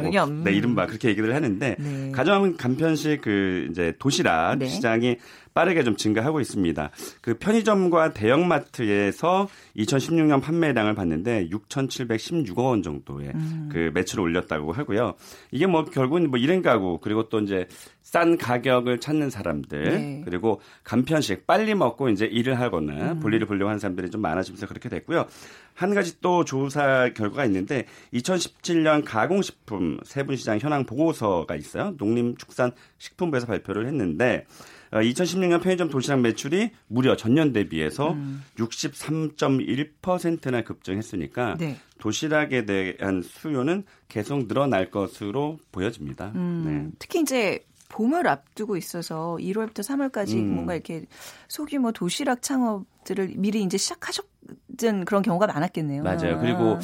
그러는군요. 0.00 0.24
음. 0.24 0.44
네, 0.44 0.52
이른바 0.52 0.86
그렇게 0.86 1.08
얘기를 1.08 1.34
하는데 1.34 1.76
네. 1.78 2.12
가장 2.12 2.56
간편식 2.56 3.20
그 3.20 3.68
이제 3.70 3.94
도시락 3.98 4.58
네. 4.58 4.66
시장이 4.66 5.18
빠르게 5.54 5.84
좀 5.84 5.96
증가하고 5.96 6.40
있습니다. 6.40 6.90
그 7.20 7.38
편의점과 7.38 8.12
대형마트에서 8.12 9.48
2016년 9.76 10.42
판매량을 10.42 10.94
봤는데 10.94 11.48
6,716억 11.48 12.58
원 12.58 12.82
정도의 12.82 13.32
음. 13.34 13.68
그 13.70 13.90
매출을 13.94 14.22
올렸다고 14.24 14.72
하고요. 14.72 15.14
이게 15.50 15.66
뭐 15.66 15.84
결국은 15.84 16.30
뭐 16.30 16.38
일행 16.38 16.62
가구 16.62 16.98
그리고 17.00 17.28
또 17.28 17.40
이제 17.40 17.66
싼 18.02 18.36
가격을 18.36 19.00
찾는 19.00 19.30
사람들 19.30 19.84
네. 19.84 20.22
그리고 20.24 20.60
간편식 20.84 21.46
빨리 21.46 21.74
먹고 21.74 22.08
이제 22.08 22.26
일을 22.26 22.54
음. 22.54 22.60
하거나 22.60 23.14
볼일을 23.14 23.46
보려고 23.46 23.68
하는 23.68 23.78
사람들이 23.78 24.10
좀 24.10 24.20
많아지면서 24.20 24.66
그렇게 24.66 24.88
됐고요. 24.88 25.26
한 25.74 25.94
가지 25.94 26.20
또 26.20 26.44
조사 26.44 27.08
결과가 27.14 27.44
있는데 27.46 27.86
2017년 28.12 29.02
가공식품 29.04 29.98
세분시장 30.04 30.58
현황 30.58 30.84
보고서가 30.84 31.54
있어요. 31.56 31.94
농림축산식품부에서 31.96 33.46
발표를 33.46 33.86
했는데 33.86 34.44
어, 34.44 34.81
2016년 35.00 35.62
편의점 35.62 35.88
도시락 35.88 36.20
매출이 36.20 36.70
무려 36.86 37.16
전년 37.16 37.52
대비해서 37.52 38.12
음. 38.12 38.44
63.1%나 38.56 40.62
급증했으니까 40.62 41.56
네. 41.58 41.76
도시락에 41.98 42.66
대한 42.66 43.22
수요는 43.22 43.84
계속 44.08 44.48
늘어날 44.48 44.90
것으로 44.90 45.58
보여집니다. 45.70 46.32
음, 46.34 46.64
네. 46.66 46.96
특히 46.98 47.20
이제 47.20 47.64
봄을 47.88 48.26
앞두고 48.26 48.76
있어서 48.76 49.36
1월부터 49.40 49.80
3월까지 49.80 50.34
음. 50.34 50.54
뭔가 50.54 50.74
이렇게 50.74 51.06
소규모 51.48 51.92
도시락 51.92 52.42
창업들을 52.42 53.34
미리 53.36 53.62
이제 53.62 53.78
시작하셨던 53.78 55.04
그런 55.04 55.22
경우가 55.22 55.46
많았겠네요. 55.46 56.02
맞아요. 56.02 56.38
그리고 56.38 56.78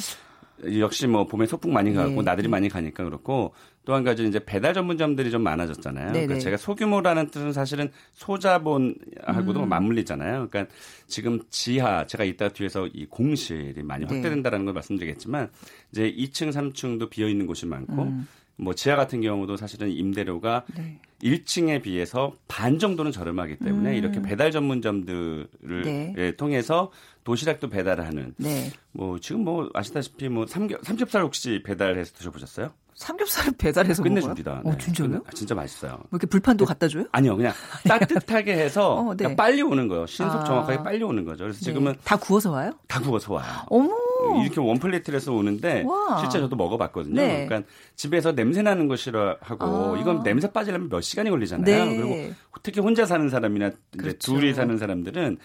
역시 0.79 1.07
뭐 1.07 1.25
봄에 1.25 1.45
소풍 1.45 1.73
많이 1.73 1.93
가고 1.93 2.17
예. 2.17 2.21
나들이 2.21 2.47
많이 2.47 2.69
가니까 2.69 3.03
그렇고 3.03 3.53
또 3.89 3.95
한 3.95 4.03
가지 4.03 4.23
이제 4.23 4.37
배달 4.37 4.75
전문점들이 4.75 5.31
좀 5.31 5.41
많아졌잖아요. 5.41 6.11
네네. 6.11 6.27
그러니까 6.27 6.43
제가 6.43 6.57
소규모라는 6.57 7.31
뜻은 7.31 7.53
사실은 7.53 7.89
소자본하고도 8.13 9.63
음. 9.63 9.67
맞물리잖아요. 9.67 10.47
그러니까 10.47 10.71
지금 11.07 11.39
지하 11.49 12.05
제가 12.05 12.23
이따 12.23 12.49
뒤에서 12.49 12.85
이 12.85 13.07
공실이 13.07 13.81
많이 13.81 14.05
네. 14.05 14.13
확대된다라는 14.13 14.65
걸 14.65 14.75
말씀드리겠지만 14.75 15.49
이제 15.91 16.03
2층, 16.03 16.53
3층도 16.53 17.09
비어 17.09 17.27
있는 17.27 17.47
곳이 17.47 17.65
많고 17.65 18.03
음. 18.03 18.27
뭐 18.57 18.75
지하 18.75 18.95
같은 18.95 19.21
경우도 19.21 19.57
사실은 19.57 19.89
임대료가 19.89 20.65
네. 20.77 20.99
1층에 21.23 21.81
비해서 21.81 22.33
반 22.47 22.77
정도는 22.77 23.11
저렴하기 23.11 23.57
때문에 23.57 23.93
음. 23.93 23.95
이렇게 23.95 24.21
배달 24.21 24.51
전문점들을 24.51 25.47
네. 25.83 26.13
예, 26.15 26.35
통해서 26.35 26.91
도시락도 27.23 27.69
배달하는 27.69 28.35
네. 28.37 28.69
뭐 28.91 29.17
지금 29.19 29.43
뭐 29.43 29.71
아시다시피 29.73 30.29
뭐 30.29 30.45
삼겹 30.45 30.85
삼겹살 30.85 31.23
혹시 31.23 31.63
배달해서 31.65 32.13
드셔보셨어요? 32.13 32.71
삼겹살을 32.99 33.53
배달해서? 33.57 34.03
끝내줍니다. 34.03 34.61
어, 34.65 34.71
네. 34.71 34.77
진짜요? 34.77 35.21
아, 35.25 35.31
진짜 35.33 35.55
맛있어요. 35.55 35.91
뭐 35.91 36.07
이렇게 36.11 36.27
불판도 36.27 36.65
갖다 36.65 36.89
줘요? 36.89 37.05
아니요, 37.13 37.37
그냥 37.37 37.53
따뜻하게 37.87 38.51
해서 38.57 38.95
어, 38.95 39.15
네. 39.15 39.23
그냥 39.23 39.35
빨리 39.37 39.61
오는 39.61 39.87
거예요. 39.87 40.05
신속 40.05 40.41
아. 40.41 40.43
정확하게 40.43 40.83
빨리 40.83 41.01
오는 41.01 41.23
거죠. 41.23 41.45
그래서 41.45 41.61
지금은 41.61 41.93
네. 41.93 41.99
다 42.03 42.17
구워서 42.17 42.51
와요? 42.51 42.73
다 42.89 42.99
구워서 42.99 43.33
와요. 43.33 43.45
어머. 43.67 43.95
이렇게 44.43 44.59
원 44.59 44.79
플레이트에서 44.79 45.31
오는데 45.31 45.85
와. 45.87 46.17
실제 46.19 46.39
저도 46.39 46.57
먹어봤거든요. 46.57 47.15
네. 47.15 47.45
그러니까 47.45 47.69
집에서 47.95 48.33
냄새 48.35 48.61
나는 48.61 48.89
거 48.89 48.97
싫어하고 48.97 49.95
아. 49.95 49.97
이건 49.97 50.21
냄새 50.23 50.51
빠지려면 50.51 50.89
몇 50.89 50.99
시간이 50.99 51.29
걸리잖아요. 51.29 51.85
네. 51.85 51.95
그리고 51.95 52.35
특히 52.63 52.81
혼자 52.81 53.05
사는 53.05 53.29
사람이나 53.29 53.71
그렇죠. 53.97 54.33
둘이 54.33 54.53
사는 54.53 54.77
사람들은 54.77 55.37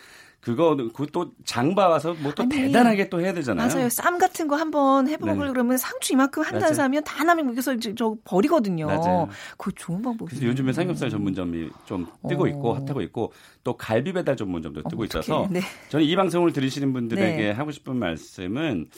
그거 0.45 0.77
그또 0.93 1.33
장봐 1.45 1.89
와서 1.89 2.15
뭐 2.21 2.33
또 2.35 2.47
대단하게 2.49 3.09
또 3.09 3.21
해야 3.21 3.33
되잖아요. 3.33 3.67
맞아요. 3.67 3.89
쌈 3.89 4.19
같은 4.19 4.47
거 4.47 4.57
한번 4.57 5.09
해보고 5.09 5.33
네. 5.45 5.49
그러면 5.51 5.79
상추 5.79 6.13
이만큼 6.13 6.43
한단 6.43 6.61
맞아요. 6.61 6.75
사면 6.75 7.03
다 7.05 7.25
남으면 7.25 7.53
여기서 7.53 7.77
저 7.97 8.15
버리거든요. 8.25 8.87
맞아요. 8.87 9.29
그거 9.57 9.71
좋은 9.75 10.03
방법이에요. 10.03 10.29
그래서 10.29 10.45
요즘에 10.47 10.73
삼겹살 10.73 11.09
전문점이 11.09 11.71
좀 11.87 12.07
뜨고 12.29 12.45
어. 12.45 12.49
있고 12.49 12.75
핫하고 12.75 13.01
있고 13.03 13.33
또 13.63 13.77
갈비 13.77 14.13
배달 14.13 14.37
전문점도 14.37 14.83
뜨고 14.91 15.05
어떡해. 15.05 15.21
있어서 15.21 15.49
네. 15.51 15.61
저는 15.89 16.05
이 16.05 16.15
방송을 16.15 16.53
들으시는 16.53 16.93
분들에게 16.93 17.37
네. 17.43 17.51
하고 17.53 17.71
싶은 17.71 17.97
말씀은 17.97 18.89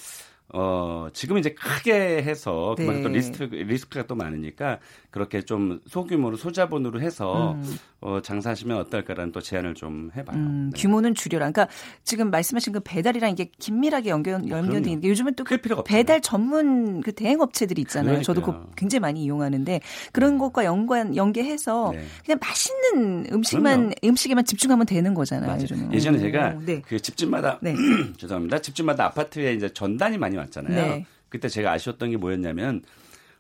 어, 0.55 1.09
지금 1.13 1.39
이제 1.39 1.51
크게 1.55 2.23
해서 2.23 2.75
그만큼 2.77 3.03
또 3.03 3.09
네. 3.09 3.17
리스크, 3.17 3.45
리스크가 3.53 4.07
또 4.07 4.15
많으니까 4.15 4.79
그렇게 5.11 5.43
좀 5.43 5.81
소규모로 5.87 6.37
소자본으로 6.37 7.01
해서 7.01 7.53
음. 7.55 7.79
어, 8.01 8.21
장사하시면 8.21 8.77
어떨까라는 8.79 9.33
또 9.33 9.41
제안을 9.41 9.75
좀 9.75 10.11
해봐요. 10.15 10.37
음, 10.37 10.71
네. 10.73 10.81
규모는 10.81 11.15
줄여라. 11.15 11.51
그러니까 11.51 11.73
지금 12.05 12.31
말씀하신 12.31 12.75
그 12.75 12.81
배달이랑 12.81 13.31
이게 13.31 13.51
긴밀하게 13.59 14.11
연결 14.11 14.35
연결돼 14.35 14.69
그럼요. 14.69 14.77
있는 14.87 15.01
게 15.01 15.09
요즘은 15.09 15.35
또클 15.35 15.59
그. 15.63 15.83
배달 15.85 16.21
전문 16.21 17.01
그 17.01 17.13
대행 17.13 17.41
업체들이 17.41 17.81
있잖아요. 17.83 18.23
저도 18.23 18.41
그거 18.41 18.53
그러니까요. 18.53 18.75
굉장히 18.77 19.01
많이 19.01 19.25
이용하는데 19.25 19.81
그런 20.13 20.37
것과 20.39 20.65
연관 20.67 21.17
연계해서 21.17 21.93
네. 21.95 22.05
그냥 22.25 22.39
맛있는 22.41 23.27
음식만 23.33 23.77
그럼요. 23.79 23.95
음식에만 24.05 24.45
집중하면 24.45 24.87
되는 24.87 25.15
거잖아요. 25.15 25.59
예전에 25.93 26.19
오, 26.19 26.21
제가 26.21 26.59
네. 26.65 26.83
그 26.87 27.01
집집마다 27.01 27.59
네. 27.63 27.75
죄송합니다. 28.19 28.61
집집마다 28.61 29.07
아파트에 29.07 29.55
이제 29.55 29.73
전단이 29.73 30.19
많이 30.19 30.37
왔잖아요. 30.37 30.75
네. 30.75 31.07
그때 31.31 31.49
제가 31.49 31.73
아쉬웠던 31.73 32.11
게 32.11 32.17
뭐였냐면 32.19 32.83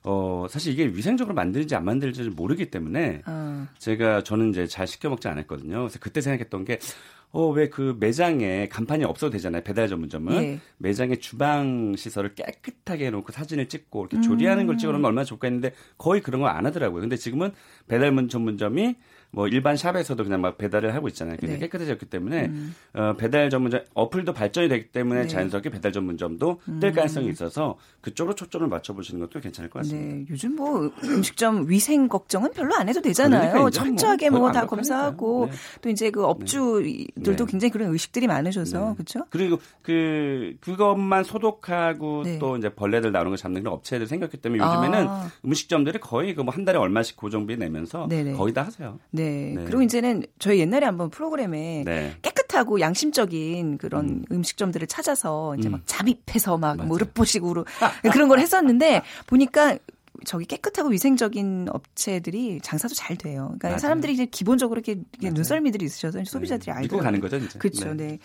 어 0.09 0.47
사실 0.49 0.73
이게 0.73 0.87
위생적으로 0.87 1.35
만드는지 1.35 1.75
안 1.75 1.85
만드는지 1.85 2.23
모르기 2.31 2.71
때문에 2.71 3.23
아, 3.25 3.66
제가 3.79 4.23
저는 4.23 4.51
이제 4.51 4.66
잘 4.69 4.87
시켜 4.87 5.09
먹지 5.11 5.27
않았거든요. 5.27 5.79
그래서 5.81 5.99
그때 6.01 6.21
생각했던 6.21 6.64
게 6.64 6.79
어, 7.33 7.49
왜 7.51 7.69
그 7.69 7.97
매장에 7.99 8.69
간판이 8.69 9.05
없어도 9.05 9.33
되잖아요. 9.33 9.62
배달 9.62 9.88
전문점은. 9.88 10.42
예. 10.42 10.61
매장에 10.79 11.16
주방 11.16 11.95
시설을 11.97 12.35
깨끗하게 12.35 13.07
해놓고 13.07 13.33
사진을 13.33 13.69
찍고 13.69 14.07
이렇게 14.11 14.21
조리하는 14.27 14.66
걸 14.66 14.79
찍어놓으면 14.79 15.05
얼마나 15.05 15.25
좋겠는데 15.25 15.73
거의 15.99 16.23
그런 16.23 16.40
거안 16.40 16.64
하더라고요. 16.64 17.01
근데 17.01 17.16
지금은 17.16 17.51
배달 17.88 18.14
전문점이 18.29 18.95
뭐 19.37 19.46
일반 19.49 19.77
샵에서도 19.77 20.25
그냥 20.25 20.40
막 20.40 20.57
배달을 20.57 20.94
하고 20.94 21.09
있잖아요. 21.09 21.37
굉장히 21.37 21.61
네. 21.61 21.66
깨끗해졌기 21.66 22.07
때문에 22.07 22.51
어, 22.94 23.12
배달 23.18 23.51
전문점 23.51 23.83
어플도 23.92 24.33
발전이 24.33 24.70
되기 24.70 24.87
때문에 24.88 25.22
네. 25.25 25.29
자연스럽게 25.29 25.68
배달 25.68 25.92
전문점도 25.92 26.62
뜰 26.81 26.92
가능성이 26.92 27.29
있어서 27.29 27.77
그쪽으로 28.01 28.35
초점을 28.35 28.66
맞춰보시는 28.66 29.20
것도 29.20 29.40
괜찮을 29.40 29.68
것 29.68 29.81
같습니다. 29.81 30.14
네, 30.16 30.25
요즘 30.31 30.57
뭐 30.57 30.90
음식점 31.05 31.68
위생 31.68 32.09
걱정은 32.09 32.53
별로 32.53 32.75
안 32.77 32.88
해도 32.88 33.03
되잖아요. 33.03 33.51
그러니까 33.53 33.70
철저하게 33.70 34.31
뭐 34.31 34.51
다. 34.53 34.64
검사하고 34.66 35.49
네. 35.51 35.57
또 35.83 35.90
이제 35.90 36.11
그 36.11 36.25
업주들도 36.25 37.37
네. 37.37 37.44
굉장히 37.46 37.70
그런 37.70 37.92
의식들이 37.92 38.27
많으셔서 38.27 38.88
네. 38.88 38.94
그렇죠? 38.94 39.27
그리고 39.29 39.59
그 39.83 40.55
그것만 40.61 41.25
소독하고 41.25 42.22
네. 42.25 42.38
또 42.38 42.57
이제 42.57 42.70
벌레들 42.70 43.12
나오는 43.12 43.31
거 43.31 43.37
잡는 43.37 43.61
그런 43.62 43.75
업체들 43.75 44.07
생겼기 44.07 44.38
때문에 44.38 44.64
요즘에는 44.64 45.09
아. 45.09 45.31
음식점들이 45.44 45.99
거의 46.01 46.35
그 46.35 46.42
뭐 46.42 46.53
한 46.57 46.64
달에 46.64 46.79
얼마씩 46.79 47.16
고정비 47.18 47.59
내면서. 47.59 48.09
거의 48.37 48.55
다 48.55 48.62
하세요. 48.62 48.99
네. 49.11 49.26
네. 49.29 49.65
그리고 49.65 49.83
이제는 49.83 50.25
저희 50.39 50.61
옛날에 50.61 50.87
한번 50.87 51.11
프로그램에 51.11 51.83
네. 51.85 52.17
깨끗하고 52.23 52.81
양심적인 52.81 53.79
그런 53.79 54.25
음. 54.31 54.43
식점들을 54.43 54.87
찾아서 54.87 55.55
이제 55.57 55.69
막 55.69 55.81
잡입해서 55.87 56.59
막 56.59 56.77
맞아요. 56.77 56.89
무릎 56.89 57.15
보식으로 57.15 57.65
그런 58.12 58.29
걸 58.29 58.41
했었는데 58.41 59.03
보니까 59.27 59.79
저기 60.25 60.47
깨끗하고 60.47 60.89
위생적인 60.89 61.69
업체들이 61.71 62.61
장사도 62.62 62.95
잘 62.95 63.17
돼요. 63.17 63.47
그러니까 63.47 63.69
맞아요. 63.69 63.79
사람들이 63.79 64.12
이제 64.15 64.27
기본적으로 64.27 64.81
이렇게, 64.81 65.01
맞아요. 65.21 65.35
눈썰미들이 65.35 65.85
있으셔서 65.85 66.25
소비자들이 66.25 66.67
네. 66.67 66.73
알고 66.73 66.83
믿고 66.83 66.99
가는 66.99 67.21
거죠, 67.21 67.37
이제. 67.37 67.59
그렇죠. 67.59 67.93
네. 67.95 68.07
네. 68.07 68.19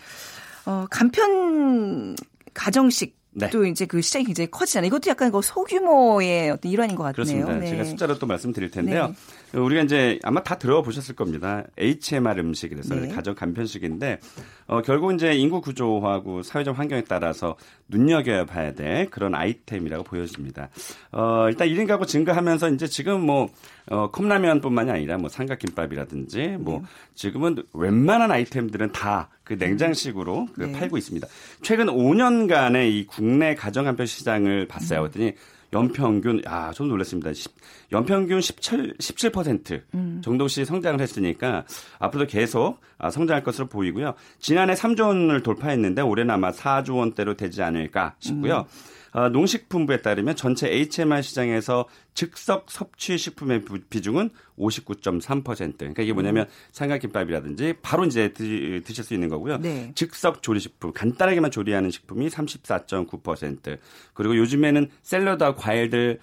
어, 0.64 0.86
간편 0.90 2.16
가정식 2.54 3.21
네. 3.34 3.48
또 3.50 3.64
이제 3.64 3.86
그 3.86 4.02
시장이 4.02 4.26
굉장히 4.26 4.50
커지잖아요. 4.50 4.88
이것도 4.88 5.08
약간 5.08 5.32
그 5.32 5.40
소규모의 5.40 6.50
어떤 6.50 6.70
일환인 6.70 6.96
것 6.96 7.04
같네요. 7.04 7.14
그렇습니다. 7.14 7.54
네. 7.54 7.66
제가 7.66 7.84
숫자로 7.84 8.18
또 8.18 8.26
말씀드릴 8.26 8.70
텐데요. 8.70 9.14
우리가 9.54 9.82
이제 9.82 10.18
아마 10.22 10.42
다 10.42 10.56
들어보셨을 10.56 11.14
겁니다. 11.14 11.64
HMR 11.78 12.40
음식 12.40 12.68
그래서 12.68 12.94
네. 12.94 13.08
가정 13.08 13.34
간편식인데 13.34 14.20
어, 14.66 14.82
결국 14.82 15.12
이제 15.14 15.34
인구 15.34 15.60
구조하고 15.60 16.42
사회적 16.42 16.78
환경에 16.78 17.04
따라서 17.04 17.56
눈여겨봐야 17.88 18.72
될 18.72 19.10
그런 19.10 19.34
아이템이라고 19.34 20.04
보여집니다. 20.04 20.68
어, 21.12 21.46
일단 21.48 21.68
1인 21.68 21.86
가구 21.86 22.06
증가하면서 22.06 22.70
이제 22.70 22.86
지금 22.86 23.24
뭐 23.24 23.48
어, 23.88 24.10
컵라면뿐만이 24.10 24.90
아니라 24.90 25.16
뭐 25.16 25.28
삼각김밥이라든지 25.28 26.56
뭐 26.58 26.80
네. 26.80 26.86
지금은 27.14 27.62
웬만한 27.72 28.30
아이템들은 28.30 28.92
다 28.92 29.28
그 29.58 29.64
냉장식으로 29.64 30.48
그 30.54 30.62
네. 30.62 30.72
팔고 30.72 30.96
있습니다. 30.96 31.26
최근 31.62 31.86
5년간의 31.86 32.90
이 32.90 33.06
국내 33.06 33.54
가정 33.54 33.84
간편 33.84 34.06
시장을 34.06 34.66
봤어요. 34.68 35.00
음. 35.00 35.02
그랬더니 35.10 35.32
연평균 35.74 36.42
아, 36.46 36.70
좀 36.72 36.88
놀랐습니다. 36.88 37.32
십- 37.32 37.52
연평균 37.92 38.40
17 38.40 38.94
17% 38.98 39.80
음. 39.94 40.20
정도씩 40.22 40.66
성장을 40.66 41.00
했으니까 41.00 41.64
앞으로도 41.98 42.28
계속 42.30 42.80
아, 42.98 43.10
성장할 43.10 43.42
것으로 43.42 43.66
보이고요. 43.68 44.14
지난해 44.38 44.74
3조 44.74 45.06
원을 45.08 45.42
돌파했는데 45.42 46.02
올해는 46.02 46.32
아마 46.34 46.50
4조 46.52 46.96
원대로 46.98 47.36
되지 47.36 47.62
않을까 47.62 48.14
싶고요. 48.18 48.66
음. 48.68 48.91
어, 49.12 49.28
농식품부에 49.28 49.98
따르면 50.00 50.36
전체 50.36 50.68
HMR 50.70 51.20
시장에서 51.22 51.86
즉석 52.14 52.70
섭취 52.70 53.18
식품의 53.18 53.62
부- 53.62 53.80
비중은 53.80 54.30
59.3%. 54.58 55.76
그러니까 55.78 56.02
이게 56.02 56.12
뭐냐면 56.14 56.46
삼각김밥이라든지 56.72 57.74
바로 57.82 58.04
이제 58.06 58.32
드, 58.32 58.82
드실 58.82 59.04
수 59.04 59.12
있는 59.12 59.28
거고요. 59.28 59.58
네. 59.58 59.92
즉석 59.94 60.42
조리식품, 60.42 60.92
간단하게만 60.94 61.50
조리하는 61.50 61.90
식품이 61.90 62.28
34.9%. 62.28 63.78
그리고 64.14 64.36
요즘에는 64.36 64.88
샐러드와 65.02 65.56
과일들 65.56 66.18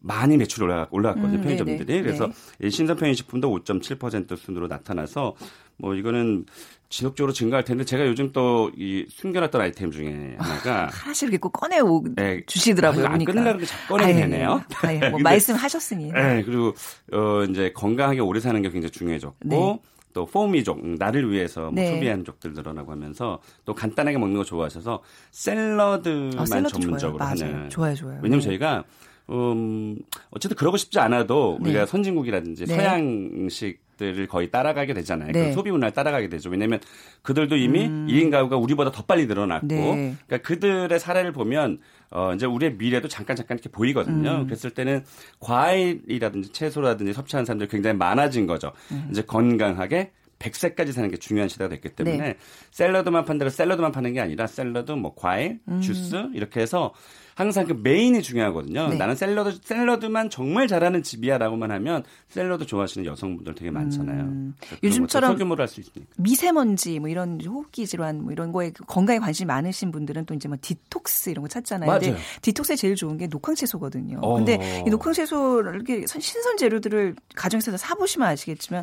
많이 0.00 0.36
매출이 0.36 0.64
올라가, 0.64 0.86
올라갔거든요, 0.90 1.38
음, 1.38 1.42
편의점들이. 1.42 1.84
네네. 1.86 2.02
그래서 2.02 2.26
네. 2.60 2.66
이 2.66 2.70
신선편의식품도 2.70 3.48
5.7% 3.60 4.36
순으로 4.36 4.66
나타나서 4.68 5.34
뭐 5.78 5.94
이거는 5.94 6.44
지속적으로 6.90 7.32
증가할 7.32 7.64
텐데 7.64 7.84
제가 7.84 8.06
요즘 8.06 8.32
또 8.32 8.70
이 8.76 9.04
숨겨놨던 9.10 9.60
아이템 9.60 9.90
중에 9.90 10.36
하나가 10.38 10.86
하나씩 10.86 11.24
이렇게 11.24 11.38
꼭 11.38 11.50
꺼내 11.52 11.80
오 11.80 12.02
네. 12.16 12.42
주시더라고요. 12.46 13.06
아, 13.06 13.10
안. 13.10 13.18
끊으려고 13.24 13.42
그러는데 13.58 13.66
자꾸 13.66 13.94
꺼내게 13.96 14.14
되네요. 14.20 14.62
아유, 14.82 14.98
뭐 15.00 15.10
근데- 15.18 15.22
말씀하셨으니. 15.22 16.12
네, 16.12 16.42
그리고 16.44 16.74
어 17.12 17.44
이제 17.44 17.72
건강하게 17.74 18.20
오래 18.20 18.40
사는 18.40 18.60
게 18.62 18.70
굉장히 18.70 18.90
중요해졌고 18.90 19.36
네. 19.44 19.78
또 20.14 20.26
포미족 20.26 20.78
음, 20.84 20.94
나를 20.98 21.30
위해서 21.30 21.62
뭐 21.62 21.72
네. 21.72 21.92
소비하는 21.94 22.24
족들 22.24 22.52
늘어나고 22.54 22.90
하면서 22.92 23.40
또 23.64 23.74
간단하게 23.74 24.16
먹는 24.18 24.36
거 24.38 24.44
좋아하셔서 24.44 25.02
샐러드만 25.30 26.38
아, 26.38 26.46
샐러드 26.46 26.68
전문적으로 26.80 27.18
좋아요. 27.18 27.34
맞아요. 27.38 27.54
하는 27.56 27.70
좋아요, 27.70 27.94
좋아요. 27.94 28.18
왜냐면 28.22 28.40
네. 28.40 28.44
저희가 28.46 28.84
음 29.30 29.98
어쨌든 30.30 30.56
그러고 30.56 30.76
싶지 30.76 30.98
않아도 31.00 31.58
우리가 31.60 31.80
네. 31.80 31.86
선진국이라든지 31.86 32.64
네. 32.66 32.74
서양식 32.76 33.80
들을 33.98 34.26
거의 34.26 34.50
따라가게 34.50 34.94
되잖아요. 34.94 35.32
네. 35.32 35.48
그 35.48 35.52
소비 35.52 35.70
문화를 35.70 35.92
따라가게 35.92 36.28
되죠. 36.30 36.48
왜냐하면 36.48 36.80
그들도 37.22 37.56
이미 37.56 37.82
일 37.82 37.90
1인 38.06 38.30
가구가 38.30 38.56
우리보다 38.56 38.90
더 38.90 39.02
빨리 39.02 39.26
늘어났고 39.26 39.66
음. 39.66 39.68
네. 39.68 40.14
그러니까 40.26 40.48
그들의 40.48 40.98
사례를 40.98 41.32
보면 41.32 41.78
어 42.10 42.32
이제 42.34 42.46
우리의 42.46 42.76
미래도 42.76 43.08
잠깐 43.08 43.36
잠깐 43.36 43.58
이렇게 43.58 43.68
보이거든요. 43.68 44.30
음. 44.30 44.46
그랬을 44.46 44.70
때는 44.70 45.04
과일이라든지 45.40 46.52
채소라든지 46.52 47.12
섭취하는 47.12 47.44
사람들이 47.44 47.68
굉장히 47.68 47.98
많아진 47.98 48.46
거죠. 48.46 48.72
음. 48.92 49.08
이제 49.10 49.22
건강하게 49.22 50.12
100세까지 50.38 50.92
사는 50.92 51.10
게 51.10 51.16
중요한 51.16 51.48
시대가 51.48 51.68
됐기 51.68 51.90
때문에 51.90 52.16
네. 52.16 52.34
샐러드만 52.70 53.24
판다고 53.24 53.50
샐러드만 53.50 53.92
파는 53.92 54.12
게 54.12 54.20
아니라 54.20 54.46
샐러드, 54.46 54.92
뭐 54.92 55.14
과일, 55.16 55.58
음. 55.68 55.80
주스 55.80 56.28
이렇게 56.32 56.60
해서 56.60 56.94
항상 57.38 57.66
그 57.68 57.72
메인이 57.72 58.20
중요하거든요. 58.20 58.88
네. 58.88 58.96
나는 58.96 59.14
샐러드 59.14 59.60
샐러드만 59.62 60.28
정말 60.28 60.66
잘하는 60.66 61.04
집이야라고만 61.04 61.70
하면 61.70 62.02
샐러드 62.30 62.66
좋아하시는 62.66 63.06
여성분들 63.06 63.54
되게 63.54 63.70
많잖아요. 63.70 64.22
음. 64.24 64.54
요즘처럼 64.82 65.34
소규모로 65.34 65.62
할 65.62 65.68
수 65.68 65.78
있으니까. 65.78 66.10
미세먼지 66.16 66.98
뭐 66.98 67.08
이런 67.08 67.40
호흡기 67.40 67.86
질환 67.86 68.22
뭐 68.24 68.32
이런 68.32 68.50
거에 68.50 68.70
그 68.70 68.82
건강에 68.86 69.20
관심이 69.20 69.46
많으신 69.46 69.92
분들은 69.92 70.26
또 70.26 70.34
이제 70.34 70.48
뭐 70.48 70.58
디톡스 70.60 71.30
이런 71.30 71.42
거 71.42 71.48
찾잖아요. 71.48 71.88
근데 71.88 72.10
맞아요. 72.10 72.20
디톡스에 72.42 72.74
제일 72.74 72.96
좋은 72.96 73.16
게 73.18 73.28
녹황 73.28 73.54
채소거든요. 73.54 74.18
어. 74.20 74.34
근데 74.34 74.82
이 74.84 74.90
녹황 74.90 75.12
채소를 75.12 75.76
이렇게 75.76 76.06
신선 76.08 76.56
재료들을 76.56 77.14
가정에서 77.36 77.76
사 77.76 77.94
보시면 77.94 78.26
아시겠지만 78.30 78.82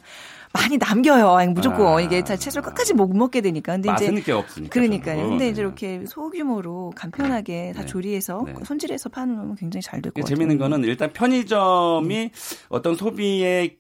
많이 0.54 0.78
남겨요. 0.78 1.32
아니, 1.32 1.52
무조건 1.52 1.98
아. 1.98 2.00
이게 2.02 2.24
다 2.24 2.38
채소를 2.38 2.70
끝까지 2.70 2.94
못 2.94 3.10
먹게 3.10 3.42
되니까. 3.42 3.74
근데 3.74 3.92
이제 3.96 4.06
맛은 4.06 4.24
게 4.24 4.32
없으니까. 4.32 4.72
그러니까요. 4.72 5.18
저도. 5.18 5.30
근데 5.32 5.50
이제 5.50 5.56
네. 5.56 5.68
이렇게 5.68 6.06
소규모로 6.08 6.94
간편하게 6.96 7.74
다 7.76 7.82
네. 7.82 7.86
조리해서 7.86 8.45
네. 8.46 8.54
손질해서 8.64 9.10
파는 9.10 9.36
건 9.36 9.56
굉장히 9.56 9.82
잘 9.82 10.02
될것 10.02 10.18
이게 10.18 10.22
같아요. 10.22 10.36
재밌는 10.36 10.58
거는 10.58 10.84
일단 10.84 11.12
편의점이 11.14 12.32
어떤 12.70 12.96
소비의 12.96 13.78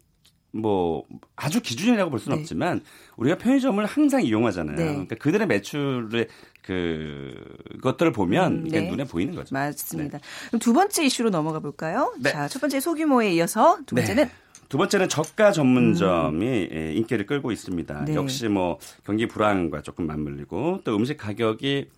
뭐 0.51 1.03
아주 1.35 1.61
기준이라고 1.61 2.09
볼 2.09 2.19
수는 2.19 2.37
네. 2.37 2.41
없지만 2.41 2.81
우리가 3.17 3.37
편의점을 3.37 3.83
항상 3.85 4.23
이용하잖아요. 4.23 4.75
네. 4.77 4.85
그러니까 4.85 5.15
그들의 5.15 5.47
매출의 5.47 6.27
그 6.61 7.33
것들을 7.81 8.11
보면 8.13 8.51
음, 8.53 8.67
네. 8.69 8.89
눈에 8.89 9.03
보이는 9.03 9.35
거죠. 9.35 9.53
맞습니다. 9.53 10.19
그럼 10.47 10.59
두 10.59 10.73
번째 10.73 11.05
이슈로 11.05 11.29
넘어가 11.29 11.59
볼까요? 11.59 12.13
네. 12.19 12.31
자, 12.31 12.47
첫 12.47 12.59
번째 12.59 12.79
소규모에 12.79 13.33
이어서 13.33 13.77
두 13.85 13.95
번째는 13.95 14.29
두 14.69 14.77
번째는 14.77 15.09
저가 15.09 15.51
전문점이 15.51 16.69
예, 16.71 16.93
인기를 16.95 17.25
끌고 17.27 17.51
있습니다. 17.51 17.99
음. 17.99 18.05
네. 18.05 18.15
역시 18.15 18.47
뭐 18.47 18.79
경기 19.05 19.27
불황과 19.27 19.81
조금 19.81 20.07
맞물리고 20.07 20.81
또 20.83 20.95
음식 20.95 21.17
가격이 21.17 21.89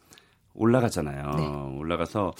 올라가잖아요. 0.57 1.31
네. 1.37 1.47
올라가서 1.79 2.33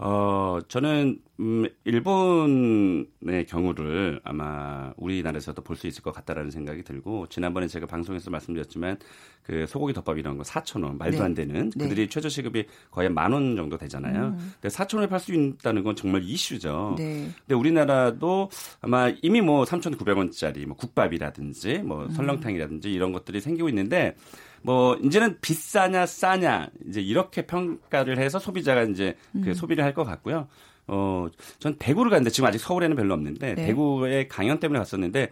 어 0.00 0.60
저는 0.68 1.18
음 1.40 1.66
일본의 1.84 3.46
경우를 3.48 4.20
아마 4.22 4.92
우리나라에서도 4.96 5.60
볼 5.62 5.76
수 5.76 5.88
있을 5.88 6.02
것 6.04 6.12
같다라는 6.14 6.52
생각이 6.52 6.84
들고 6.84 7.26
지난번에 7.28 7.66
제가 7.66 7.86
방송에서 7.86 8.30
말씀드렸지만 8.30 8.98
그 9.42 9.66
소고기 9.66 9.92
덮밥 9.94 10.18
이런 10.18 10.36
거 10.36 10.44
4천 10.44 10.84
원 10.84 10.98
말도 10.98 11.18
네. 11.18 11.24
안 11.24 11.34
되는 11.34 11.70
네. 11.74 11.88
그들이 11.88 12.08
최저 12.08 12.28
시급이 12.28 12.66
거의 12.92 13.08
만 13.08 13.32
원 13.32 13.56
정도 13.56 13.76
되잖아요. 13.76 14.36
근데 14.60 14.68
4천 14.68 14.96
원에 14.96 15.08
팔 15.08 15.18
수 15.18 15.34
있다는 15.34 15.82
건 15.82 15.96
정말 15.96 16.22
이슈죠. 16.22 16.94
네. 16.96 17.28
근데 17.40 17.54
우리나라도 17.56 18.50
아마 18.80 19.12
이미 19.22 19.40
뭐 19.40 19.64
3,900원짜리 19.64 20.64
뭐 20.66 20.76
국밥이라든지 20.76 21.78
뭐 21.78 22.04
음. 22.04 22.10
설렁탕이라든지 22.10 22.92
이런 22.92 23.10
것들이 23.12 23.40
생기고 23.40 23.68
있는데 23.68 24.14
뭐 24.62 24.96
이제는 24.96 25.38
비싸냐 25.40 26.06
싸냐 26.06 26.68
이제 26.88 27.00
이렇게 27.00 27.46
평가를 27.46 28.18
해서 28.18 28.38
소비자가 28.38 28.82
이제 28.82 29.16
음. 29.34 29.42
그 29.44 29.54
소비를 29.54 29.84
할 29.84 29.94
것 29.94 30.04
같고요. 30.04 30.48
어, 30.86 31.26
전 31.58 31.76
대구를 31.76 32.10
갔는데 32.10 32.30
지금 32.30 32.48
아직 32.48 32.58
서울에는 32.58 32.96
별로 32.96 33.14
없는데 33.14 33.54
네. 33.54 33.66
대구에 33.66 34.26
강연 34.28 34.58
때문에 34.60 34.78
갔었는데 34.78 35.30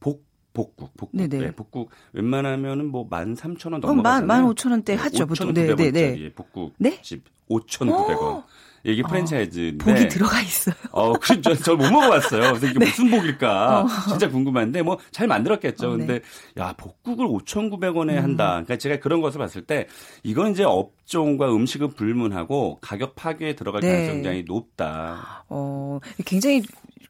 복 0.00 0.24
복국, 0.52 0.96
복국, 0.96 1.10
네네. 1.14 1.38
네, 1.38 1.50
복국 1.52 1.90
웬만하면은 2.14 2.86
뭐 2.86 3.06
13,000원 3.10 3.58
그럼 3.58 3.80
만, 3.82 3.96
넘어가잖아요. 3.96 4.26
만 4.26 4.44
오천 4.46 4.72
원대 4.72 4.94
하죠, 4.94 5.26
보통. 5.26 5.52
네, 5.52 5.74
네, 5.74 5.90
네. 5.90 6.16
5,900원짜리 6.16 6.34
복국 6.34 6.74
네? 6.78 6.98
집 7.02 7.24
5,900원. 7.50 8.44
이게 8.92 9.02
프랜차이즈인데 9.02 9.84
복이 9.84 10.08
들어가 10.08 10.40
있어요. 10.40 10.74
어, 10.92 11.12
그렇죠. 11.14 11.54
저못 11.54 11.90
먹어봤어요. 11.90 12.40
그래서 12.52 12.66
이게 12.66 12.78
네. 12.80 12.86
무슨 12.86 13.10
복일까 13.10 13.80
어. 13.82 13.88
진짜 14.08 14.28
궁금한데 14.28 14.82
뭐 14.82 14.96
잘 15.10 15.26
만들었겠죠. 15.28 15.92
어, 15.92 15.96
네. 15.96 16.06
근데 16.06 16.20
야 16.58 16.74
복국을 16.76 17.26
5,900원에 17.26 18.18
음. 18.18 18.22
한다. 18.22 18.50
그러니까 18.50 18.76
제가 18.76 18.98
그런 19.00 19.20
것을 19.20 19.38
봤을 19.38 19.62
때 19.62 19.86
이건 20.22 20.52
이제 20.52 20.64
업종과 20.64 21.54
음식은 21.54 21.94
불문하고 21.94 22.78
가격 22.80 23.14
파괴에 23.14 23.54
들어갈 23.54 23.80
네. 23.80 23.88
가능성이 23.88 24.14
굉장히 24.16 24.44
높다. 24.46 25.44
어, 25.48 26.00
굉장히 26.24 26.62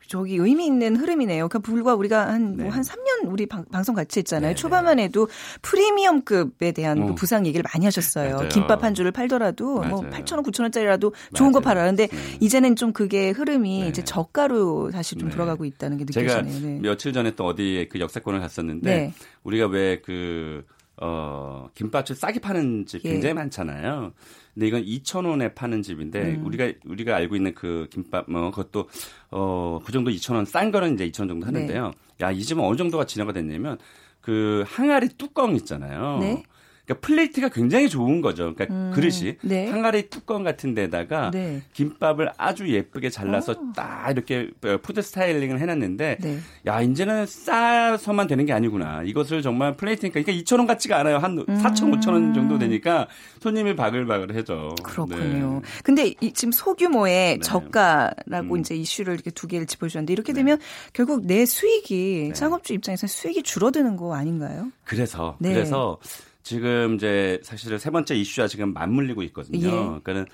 저기 0.09 0.37
의미 0.37 0.67
있는 0.67 0.95
흐름이네요. 0.97 1.49
그러니까 1.49 1.59
불과 1.69 1.95
우리가 1.95 2.29
한, 2.29 2.57
네. 2.57 2.63
뭐 2.65 2.73
한 2.73 2.83
3년 2.83 3.25
우리 3.25 3.47
방, 3.47 3.65
송 3.83 3.95
같이 3.95 4.21
했잖아요. 4.21 4.51
네, 4.51 4.55
초반만 4.55 4.99
네. 4.99 5.05
해도 5.05 5.29
프리미엄급에 5.63 6.73
대한 6.73 6.99
그 6.99 7.03
어. 7.03 7.07
그 7.09 7.15
부상 7.15 7.45
얘기를 7.47 7.65
많이 7.73 7.85
하셨어요. 7.87 8.37
맞아요. 8.37 8.49
김밥 8.49 8.85
한 8.85 8.95
줄을 8.95 9.11
팔더라도 9.11 9.65
뭐 9.65 9.81
맞아요. 9.83 9.91
뭐 9.91 10.03
8,000원, 10.11 10.45
9,000원짜리라도 10.45 11.13
좋은 11.35 11.51
거 11.53 11.61
팔아라는데 11.67 12.07
네. 12.07 12.17
이제는 12.41 12.77
좀 12.77 12.93
그게 12.93 13.31
흐름이 13.31 13.81
네. 13.83 13.89
이제 13.89 14.05
저가로 14.05 14.91
사실 14.91 15.19
좀 15.19 15.29
네. 15.29 15.35
들어가고 15.35 15.65
있다는 15.65 15.99
게 15.99 16.05
느껴지네요. 16.05 16.61
제가 16.61 16.81
며칠 16.81 17.13
전에 17.13 17.35
또 17.35 17.45
어디에 17.47 17.89
그 17.89 18.01
역사권을 18.01 18.41
갔었는데 18.41 19.13
우리가 19.43 19.67
왜그 19.67 20.65
어, 20.99 21.69
김밥을 21.75 22.17
싸게 22.17 22.41
파는 22.41 22.87
집 22.87 23.05
예. 23.05 23.11
굉장히 23.11 23.31
예. 23.31 23.35
많잖아요. 23.35 24.13
근데 24.55 24.67
이건 24.67 24.85
2,000원에 24.85 25.55
파는 25.55 25.83
집인데 25.83 26.37
음. 26.37 26.47
우리가 26.47 26.73
우리가 26.87 27.15
알고 27.17 27.37
있는 27.37 27.55
그 27.55 27.87
김밥 27.91 28.31
뭐 28.31 28.51
그것도 28.51 28.89
어그 29.29 29.93
정도 29.93 30.11
2,000원 30.11 30.47
싼 30.47 30.71
거는 30.71 30.95
이제 30.95 31.07
2,000원 31.11 31.29
정도 31.29 31.47
하는데요. 31.47 31.91
네. 32.19 32.25
야, 32.25 32.31
이 32.31 32.43
집은 32.43 32.65
어느 32.65 32.77
정도가 32.77 33.05
진화가 33.05 33.33
됐냐면 33.33 33.77
그 34.23 34.65
항아리 34.67 35.09
뚜껑 35.19 35.55
있잖아요. 35.57 36.19
네. 36.21 36.43
그러니까 36.87 37.07
플레이트가 37.07 37.49
굉장히 37.49 37.89
좋은 37.89 38.21
거죠. 38.21 38.55
그러니까 38.55 38.73
음, 38.73 38.93
그릇이 38.95 39.37
네. 39.43 39.69
항아리 39.69 40.09
뚜껑 40.09 40.45
같은 40.45 40.75
데다가 40.75 41.33
네. 41.33 41.63
김밥을 41.73 42.31
아주 42.39 42.73
예쁘게 42.73 43.11
잘라서 43.11 43.53
오. 43.53 43.57
어. 43.57 43.73
딱 43.75 44.11
이렇게 44.11 44.51
food 44.83 45.03
styling을 45.03 45.61
해놨는데 45.61 46.19
네. 46.21 46.39
야 46.67 46.81
이제는 46.81 47.27
싸서만 47.27 48.29
되는 48.29 48.47
게 48.47 48.53
아니구나. 48.53 49.03
이것을 49.03 49.43
정말 49.43 49.77
plating하니까 49.77 50.21
그러니까 50.23 50.45
2천 50.45 50.59
원 50.59 50.67
같지가 50.69 50.99
않아요. 51.01 51.19
한 51.19 51.37
음. 51.37 51.45
4천 51.45 52.01
5천 52.01 52.13
원 52.13 52.33
정도 52.33 52.59
되니까 52.59 53.09
손님이 53.41 53.75
바글바글해져. 53.75 54.77
그렇군요. 54.85 55.61
네. 55.63 55.69
근데 55.83 56.15
이, 56.21 56.33
지금 56.33 56.53
소규모의 56.53 57.39
네. 57.39 57.41
저가라고 57.41 58.55
음. 58.55 58.61
이제 58.61 58.77
이슈를 58.77 59.15
이렇게 59.15 59.31
두 59.33 59.49
개를 59.49 59.67
짚어주셨는데 59.67 60.13
이렇게 60.13 60.33
네. 60.33 60.41
되면 60.41 60.59
결국 60.93 61.27
내 61.27 61.45
수익이 61.47 62.31
창업주 62.33 62.75
입장에서 62.75 63.09
수익이 63.09 63.43
줄어드는 63.43 63.97
거 63.97 64.15
아닌가요? 64.15 64.71
그래서 64.85 65.37
그래서 65.43 65.99
지금 66.47 66.95
이제 66.95 67.41
사실은 67.43 67.77
세 67.77 67.91
번째 67.91 68.15
이슈와 68.15 68.47
지금 68.47 68.73
맞물리고 68.73 69.25
있거든요. 69.25 69.67
예. 69.67 69.71
그러니까는 69.71 70.27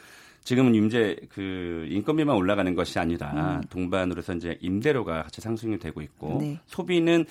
지금은 0.45 0.75
임제 0.75 1.17
그 1.31 1.87
인건비만 1.89 2.37
올라가는 2.37 2.75
것이 2.75 2.99
아니라 2.99 3.33
음. 3.33 3.63
동반으로 3.71 4.19
해서 4.19 4.35
이제 4.35 4.59
임대료가 4.61 5.23
같이 5.23 5.41
상승이 5.41 5.79
되고 5.79 6.03
있고 6.03 6.37
네. 6.39 6.61
소비는 6.67 7.25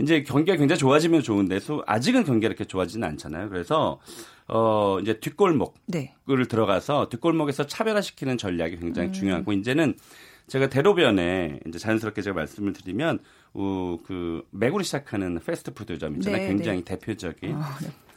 이제 0.00 0.22
경기가 0.22 0.56
굉장히 0.56 0.78
좋아지면 0.78 1.22
좋은데 1.22 1.58
소, 1.58 1.82
아직은 1.84 2.22
경기가 2.22 2.46
이렇게 2.46 2.64
좋아지는 2.64 3.08
않잖아요. 3.08 3.48
그래서 3.48 3.98
어 4.46 5.00
이제 5.02 5.18
뒷골목을 5.18 5.74
네. 5.88 6.14
들어가서 6.48 7.08
뒷골목에서 7.08 7.66
차별화시키는 7.66 8.38
전략이 8.38 8.76
굉장히 8.76 9.08
음. 9.08 9.12
중요하고 9.12 9.52
이제는 9.52 9.96
제가 10.46 10.68
대로변에 10.68 11.58
이제 11.66 11.78
자연스럽게 11.80 12.22
제가 12.22 12.36
말씀을 12.36 12.72
드리면 12.72 13.18
어, 13.54 13.98
그 14.06 14.46
매구로 14.52 14.84
시작하는 14.84 15.40
패스트푸드점 15.44 16.18
있잖아요. 16.18 16.42
네, 16.42 16.48
굉장히 16.48 16.84
네. 16.84 16.84
대표적인 16.84 17.54
아, 17.56 17.78
네. 17.80 17.88
예, 17.88 18.07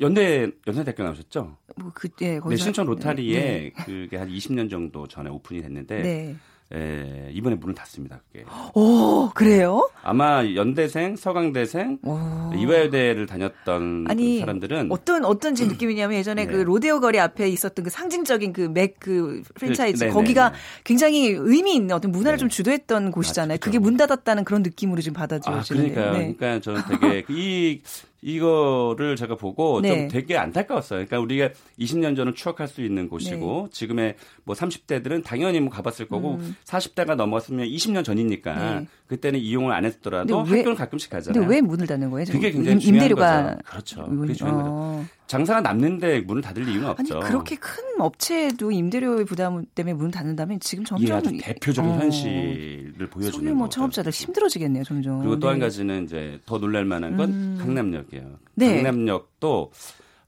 연대 0.00 0.50
연세대학교 0.66 1.02
나오셨죠? 1.02 1.56
뭐 1.76 1.90
그때 1.94 2.40
네, 2.46 2.56
신천 2.56 2.86
로타리에 2.86 3.40
네. 3.40 3.72
그게 3.84 4.16
한 4.16 4.28
20년 4.28 4.70
정도 4.70 5.06
전에 5.06 5.30
오픈이 5.30 5.62
됐는데 5.62 6.02
네. 6.02 6.36
예, 6.72 7.28
이번에 7.32 7.56
문을 7.56 7.74
닫습니다. 7.74 8.20
그게. 8.30 8.44
오, 8.74 9.30
그래요? 9.34 9.90
아마 10.04 10.44
연대생, 10.54 11.16
서강대생, 11.16 11.98
오. 12.04 12.16
이화여대를 12.54 13.26
다녔던 13.26 14.06
아니, 14.08 14.38
사람들은 14.38 14.92
어떤 14.92 15.24
어떤지 15.24 15.66
느낌이냐면 15.66 16.16
예전에 16.18 16.46
네. 16.46 16.52
그 16.52 16.58
로데오 16.58 17.00
거리 17.00 17.18
앞에 17.18 17.48
있었던 17.48 17.84
그 17.84 17.90
상징적인 17.90 18.52
그 18.52 18.60
맥그 18.72 19.42
그 19.44 19.52
프랜차이즈 19.54 19.98
그, 19.98 20.04
네, 20.04 20.10
거기가 20.10 20.50
네, 20.50 20.54
네. 20.54 20.60
굉장히 20.84 21.30
의미 21.30 21.74
있는 21.74 21.96
어떤 21.96 22.12
문화를 22.12 22.36
네. 22.36 22.40
좀 22.40 22.48
주도했던 22.48 23.10
곳이잖아요. 23.10 23.56
아, 23.56 23.58
그게 23.58 23.80
문 23.80 23.96
닫았다는 23.96 24.44
그런 24.44 24.62
느낌으로 24.62 25.00
지금 25.00 25.14
받아들여지는데. 25.14 26.00
아, 26.00 26.10
그러니까 26.12 26.36
그러니까 26.36 26.60
저는 26.60 26.82
되게 26.88 27.24
이 27.28 27.80
이거를 28.22 29.16
제가 29.16 29.36
보고 29.36 29.80
네. 29.80 29.88
좀 29.88 30.08
되게 30.08 30.36
안타까웠어요. 30.36 31.06
그러니까 31.06 31.20
우리가 31.20 31.50
20년 31.78 32.16
전을 32.16 32.34
추억할 32.34 32.68
수 32.68 32.82
있는 32.82 33.08
곳이고 33.08 33.68
네. 33.70 33.70
지금의 33.72 34.14
뭐 34.44 34.54
30대들은 34.54 35.24
당연히 35.24 35.60
뭐 35.60 35.70
가봤을 35.70 36.06
거고 36.08 36.34
음. 36.34 36.56
40대가 36.64 37.14
넘었으면 37.14 37.66
20년 37.66 38.04
전이니까 38.04 38.80
네. 38.80 38.86
그때는 39.06 39.40
이용을 39.40 39.72
안 39.72 39.84
했더라도 39.84 40.42
왜, 40.42 40.58
학교를 40.58 40.74
가끔씩 40.74 41.10
가잖아요. 41.10 41.40
근데 41.40 41.54
왜 41.54 41.60
문을 41.60 41.86
닫는 41.86 42.10
거예요? 42.10 42.26
그게 42.30 42.52
굉장히 42.52 42.76
임, 42.76 42.80
중요한 42.80 43.04
임대료가 43.04 43.42
거죠. 43.42 43.62
그렇죠. 43.64 44.04
그게 44.06 44.32
중요한 44.34 44.60
어. 44.60 44.96
거죠. 44.98 45.19
장사가 45.30 45.60
남는데 45.60 46.22
문을 46.22 46.42
닫을 46.42 46.66
이유는 46.68 46.88
없죠. 46.88 47.18
아니 47.20 47.28
그렇게 47.28 47.54
큰 47.54 48.00
업체도 48.00 48.72
임대료의 48.72 49.24
부담 49.24 49.64
때문에 49.76 49.94
문을 49.94 50.10
닫는다면 50.10 50.58
지금 50.58 50.84
점점 50.84 51.18
아주 51.18 51.30
대표적인 51.38 51.88
어. 51.88 51.98
현실을 52.00 53.06
보여주는 53.08 53.30
소규모 53.30 53.68
창업자들 53.68 54.10
힘들어지겠네요, 54.10 54.82
점점. 54.82 55.20
그리고 55.20 55.38
또한 55.38 55.60
네. 55.60 55.66
가지는 55.66 56.02
이제 56.02 56.40
더 56.46 56.58
놀랄 56.58 56.84
만한 56.84 57.16
건 57.16 57.30
음. 57.30 57.58
강남역이에요. 57.60 58.38
네. 58.56 58.82
강남역도 58.82 59.70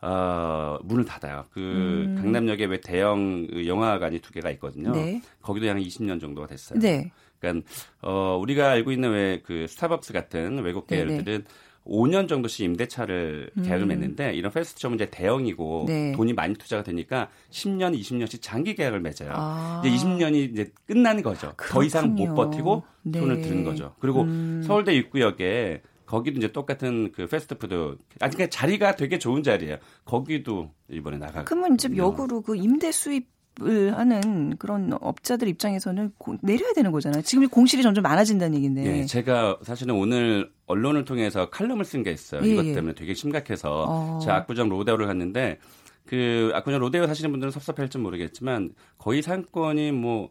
어, 0.03 0.79
문을 0.85 1.05
닫아요. 1.05 1.47
그 1.51 1.59
음. 1.61 2.19
강남역에 2.23 2.67
왜 2.67 2.81
대형 2.81 3.49
영화관이 3.67 4.21
두 4.21 4.33
개가 4.33 4.53
있거든요. 4.53 4.93
네. 4.93 5.21
거기도 5.41 5.69
한 5.69 5.79
20년 5.79 6.21
정도가 6.21 6.47
됐어요. 6.47 6.79
네. 6.79 7.11
그러니까 7.41 7.67
어 8.03 8.39
우리가 8.41 8.71
알고 8.71 8.93
있는 8.93 9.11
왜 9.11 9.43
그 9.45 9.67
스타벅스 9.67 10.13
같은 10.13 10.63
외국 10.63 10.87
계열들은 10.87 11.45
5년 11.87 12.29
정도씩 12.29 12.65
임대차를 12.65 13.51
계약을 13.65 13.87
음. 13.87 13.89
맺는데 13.89 14.35
이런 14.35 14.53
패스트점은 14.53 14.97
이제 14.97 15.11
대형이고 15.11 15.85
네. 15.89 16.13
돈이 16.13 16.33
많이 16.33 16.55
투자가 16.55 16.83
되니까 16.83 17.29
10년, 17.51 17.99
20년씩 17.99 18.41
장기 18.41 18.75
계약을 18.75 19.01
맺어요. 19.01 19.31
아. 19.33 19.83
이제 19.85 19.97
20년이 19.97 20.53
이제 20.53 20.73
끝나는 20.87 21.23
거죠. 21.23 21.53
그렇군요. 21.57 21.73
더 21.73 21.85
이상 21.85 22.15
못 22.15 22.35
버티고 22.35 22.85
네. 23.03 23.19
손을 23.19 23.41
드는 23.41 23.65
거죠. 23.65 23.95
그리고 23.99 24.23
음. 24.23 24.63
서울대 24.65 24.95
입구역에 24.95 25.83
거기도 26.07 26.39
이제 26.39 26.53
똑같은 26.53 27.11
그 27.13 27.27
패스트푸드 27.27 27.97
아니 28.21 28.35
그러니까 28.35 28.47
자리가 28.49 28.97
되게 28.97 29.19
좋은 29.19 29.43
자리예요. 29.43 29.79
거기도 30.05 30.71
이번에 30.91 31.17
나가. 31.19 31.45
그러면 31.45 31.75
이제 31.75 31.89
역으로 31.97 32.43
그 32.43 32.55
임대 32.55 32.93
수입 32.93 33.29
을 33.61 33.97
하는 33.97 34.57
그런 34.57 34.95
업자들 34.99 35.47
입장에서는 35.47 36.13
고, 36.17 36.37
내려야 36.41 36.73
되는 36.73 36.91
거잖아요. 36.91 37.21
지금 37.23 37.47
공실이 37.49 37.83
점점 37.83 38.01
많아진다는 38.03 38.57
얘기인데. 38.57 39.01
예, 39.01 39.05
제가 39.05 39.59
사실은 39.63 39.95
오늘 39.95 40.51
언론을 40.67 41.05
통해서 41.05 41.51
칼럼을 41.51 41.85
쓴 41.85 42.03
게 42.03 42.11
있어요. 42.13 42.41
예, 42.45 42.49
이것 42.49 42.65
예. 42.65 42.73
때문에 42.73 42.95
되게 42.95 43.13
심각해서 43.13 43.85
어. 43.87 44.19
제가 44.23 44.37
압구정 44.37 44.71
로데오를 44.71 45.07
갔는데 45.07 45.59
그 46.07 46.51
압구정 46.55 46.81
로데오 46.81 47.07
사시는 47.07 47.31
분들은 47.31 47.51
섭섭할지 47.51 47.99
모르겠지만 47.99 48.73
거의 48.97 49.21
상권이 49.21 49.93
뭐 49.93 50.31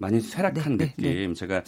많이 0.00 0.20
쇠락한 0.20 0.76
네, 0.76 0.86
느낌. 0.86 1.04
네, 1.04 1.26
네. 1.28 1.34
제가 1.34 1.62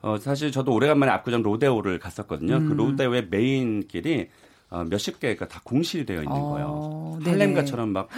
어 0.00 0.16
사실 0.16 0.50
저도 0.50 0.72
오래간만에 0.72 1.12
압구정 1.12 1.42
로데오를 1.42 1.98
갔었거든요. 1.98 2.58
그 2.60 2.64
음. 2.64 2.68
그 2.68 2.72
로데오의 2.72 3.28
메인 3.30 3.86
길이 3.86 4.28
어, 4.70 4.84
몇십 4.84 5.18
개가 5.20 5.48
다 5.48 5.60
공실이 5.64 6.04
되어 6.04 6.22
있는 6.22 6.30
거예요. 6.30 6.66
어, 6.68 7.18
할렘가처럼 7.24 7.88
막 7.90 8.08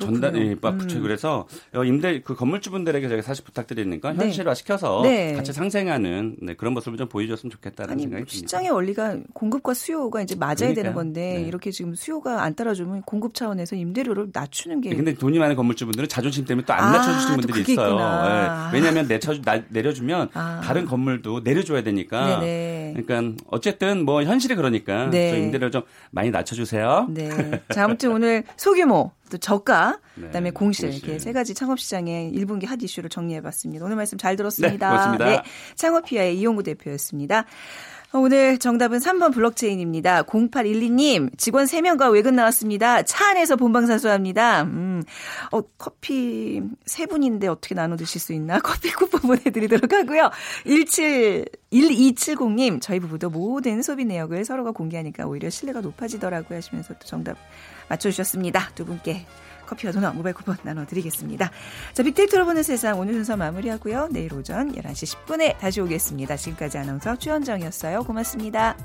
전단이 0.00 0.56
막 0.60 0.76
붙여 0.76 0.96
음. 0.96 1.02
그래서 1.02 1.46
어, 1.72 1.84
임대 1.84 2.20
그 2.20 2.34
건물주분들에게 2.34 3.08
제가 3.08 3.22
사실 3.22 3.44
부탁드리는 3.44 4.00
건 4.00 4.16
네. 4.16 4.24
현실화 4.24 4.54
시켜서 4.54 5.02
네. 5.04 5.34
같이 5.34 5.52
상생하는 5.52 6.36
네, 6.42 6.54
그런 6.54 6.74
모습을 6.74 6.98
좀 6.98 7.08
보여줬으면 7.08 7.50
좋겠다는 7.52 7.92
아니, 7.92 8.02
생각이 8.02 8.24
듭니다. 8.24 8.36
시장의 8.36 8.70
원리가 8.70 9.18
공급과 9.34 9.72
수요가 9.74 10.20
이제 10.22 10.34
맞아야 10.34 10.54
그러니까요. 10.56 10.74
되는 10.82 10.94
건데 10.94 11.38
네. 11.40 11.42
이렇게 11.46 11.70
지금 11.70 11.94
수요가 11.94 12.42
안 12.42 12.54
따라주면 12.56 13.02
공급 13.02 13.34
차원에서 13.34 13.76
임대료를 13.76 14.30
낮추는 14.32 14.80
게. 14.80 14.96
근데 14.96 15.14
돈이 15.14 15.38
많은 15.38 15.54
건물주분들은 15.54 16.08
자존심 16.08 16.44
때문에 16.44 16.64
또 16.66 16.72
안 16.74 16.90
낮춰주시는 16.92 17.32
아, 17.32 17.36
분들이 17.36 17.60
있어요. 17.72 17.96
네. 18.72 18.76
왜냐하면 18.78 19.06
내쳐 19.06 19.32
내려주면 19.68 20.28
아. 20.34 20.60
다른 20.64 20.86
건물도 20.86 21.42
내려줘야 21.44 21.84
되니까. 21.84 22.40
네네. 22.40 22.83
그러니까 23.02 23.42
어쨌든 23.48 24.04
뭐 24.04 24.22
현실이 24.22 24.54
그러니까 24.54 25.06
네. 25.10 25.30
저 25.30 25.36
임대료 25.36 25.70
좀 25.70 25.82
많이 26.10 26.30
낮춰주세요. 26.30 27.08
네. 27.10 27.62
자 27.72 27.84
아무튼 27.84 28.12
오늘 28.12 28.44
소규모 28.56 29.12
또 29.30 29.38
저가, 29.38 29.98
네, 30.14 30.26
그다음에 30.26 30.50
공실, 30.50 30.90
공실, 30.90 31.04
이렇게 31.04 31.18
세 31.18 31.32
가지 31.32 31.54
창업 31.54 31.80
시장의 31.80 32.32
1분기 32.32 32.66
핫 32.66 32.80
이슈를 32.80 33.10
정리해봤습니다. 33.10 33.84
오늘 33.84 33.96
말씀 33.96 34.18
잘 34.18 34.36
들었습니다. 34.36 34.86
네, 34.86 34.92
고맙습니다. 34.92 35.24
네, 35.24 35.42
창업피아의 35.74 36.38
이용구 36.38 36.62
대표였습니다. 36.62 37.46
오늘 38.16 38.58
정답은 38.58 39.00
3번 39.00 39.34
블록체인입니다. 39.34 40.22
0812님, 40.22 41.36
직원 41.36 41.64
3명과 41.64 42.12
외근 42.12 42.36
나왔습니다. 42.36 43.02
차 43.02 43.30
안에서 43.30 43.56
본방사수합니다. 43.56 44.62
음, 44.62 45.02
어, 45.50 45.60
커피 45.76 46.62
3분인데 46.86 47.46
어떻게 47.46 47.74
나눠 47.74 47.96
드실 47.96 48.20
수 48.20 48.32
있나? 48.32 48.60
커피 48.62 48.92
쿠폰 48.92 49.20
보내드리도록 49.22 49.92
하고요. 49.92 50.30
17, 50.64 51.46
1270님, 51.72 52.80
저희 52.80 53.00
부부도 53.00 53.30
모든 53.30 53.82
소비 53.82 54.04
내역을 54.04 54.44
서로가 54.44 54.70
공개하니까 54.70 55.26
오히려 55.26 55.50
신뢰가 55.50 55.80
높아지더라고요 55.80 56.58
하시면서 56.58 56.94
또 56.94 57.06
정답 57.06 57.36
맞춰주셨습니다. 57.88 58.70
두 58.76 58.84
분께 58.84 59.26
커피와 59.66 59.92
도넛 59.92 60.14
모바일 60.14 60.34
쿠폰 60.34 60.56
나눠드리겠습니다. 60.62 61.50
자, 61.92 62.02
빅데이터로 62.02 62.44
보는 62.44 62.62
세상 62.62 62.98
오늘 62.98 63.14
순서 63.14 63.36
마무리하고요. 63.36 64.08
내일 64.10 64.32
오전 64.34 64.72
11시 64.72 65.16
10분에 65.26 65.58
다시 65.58 65.80
오겠습니다. 65.80 66.36
지금까지 66.36 66.78
아나운서 66.78 67.16
최현정이었어요. 67.16 68.04
고맙습니다. 68.04 68.76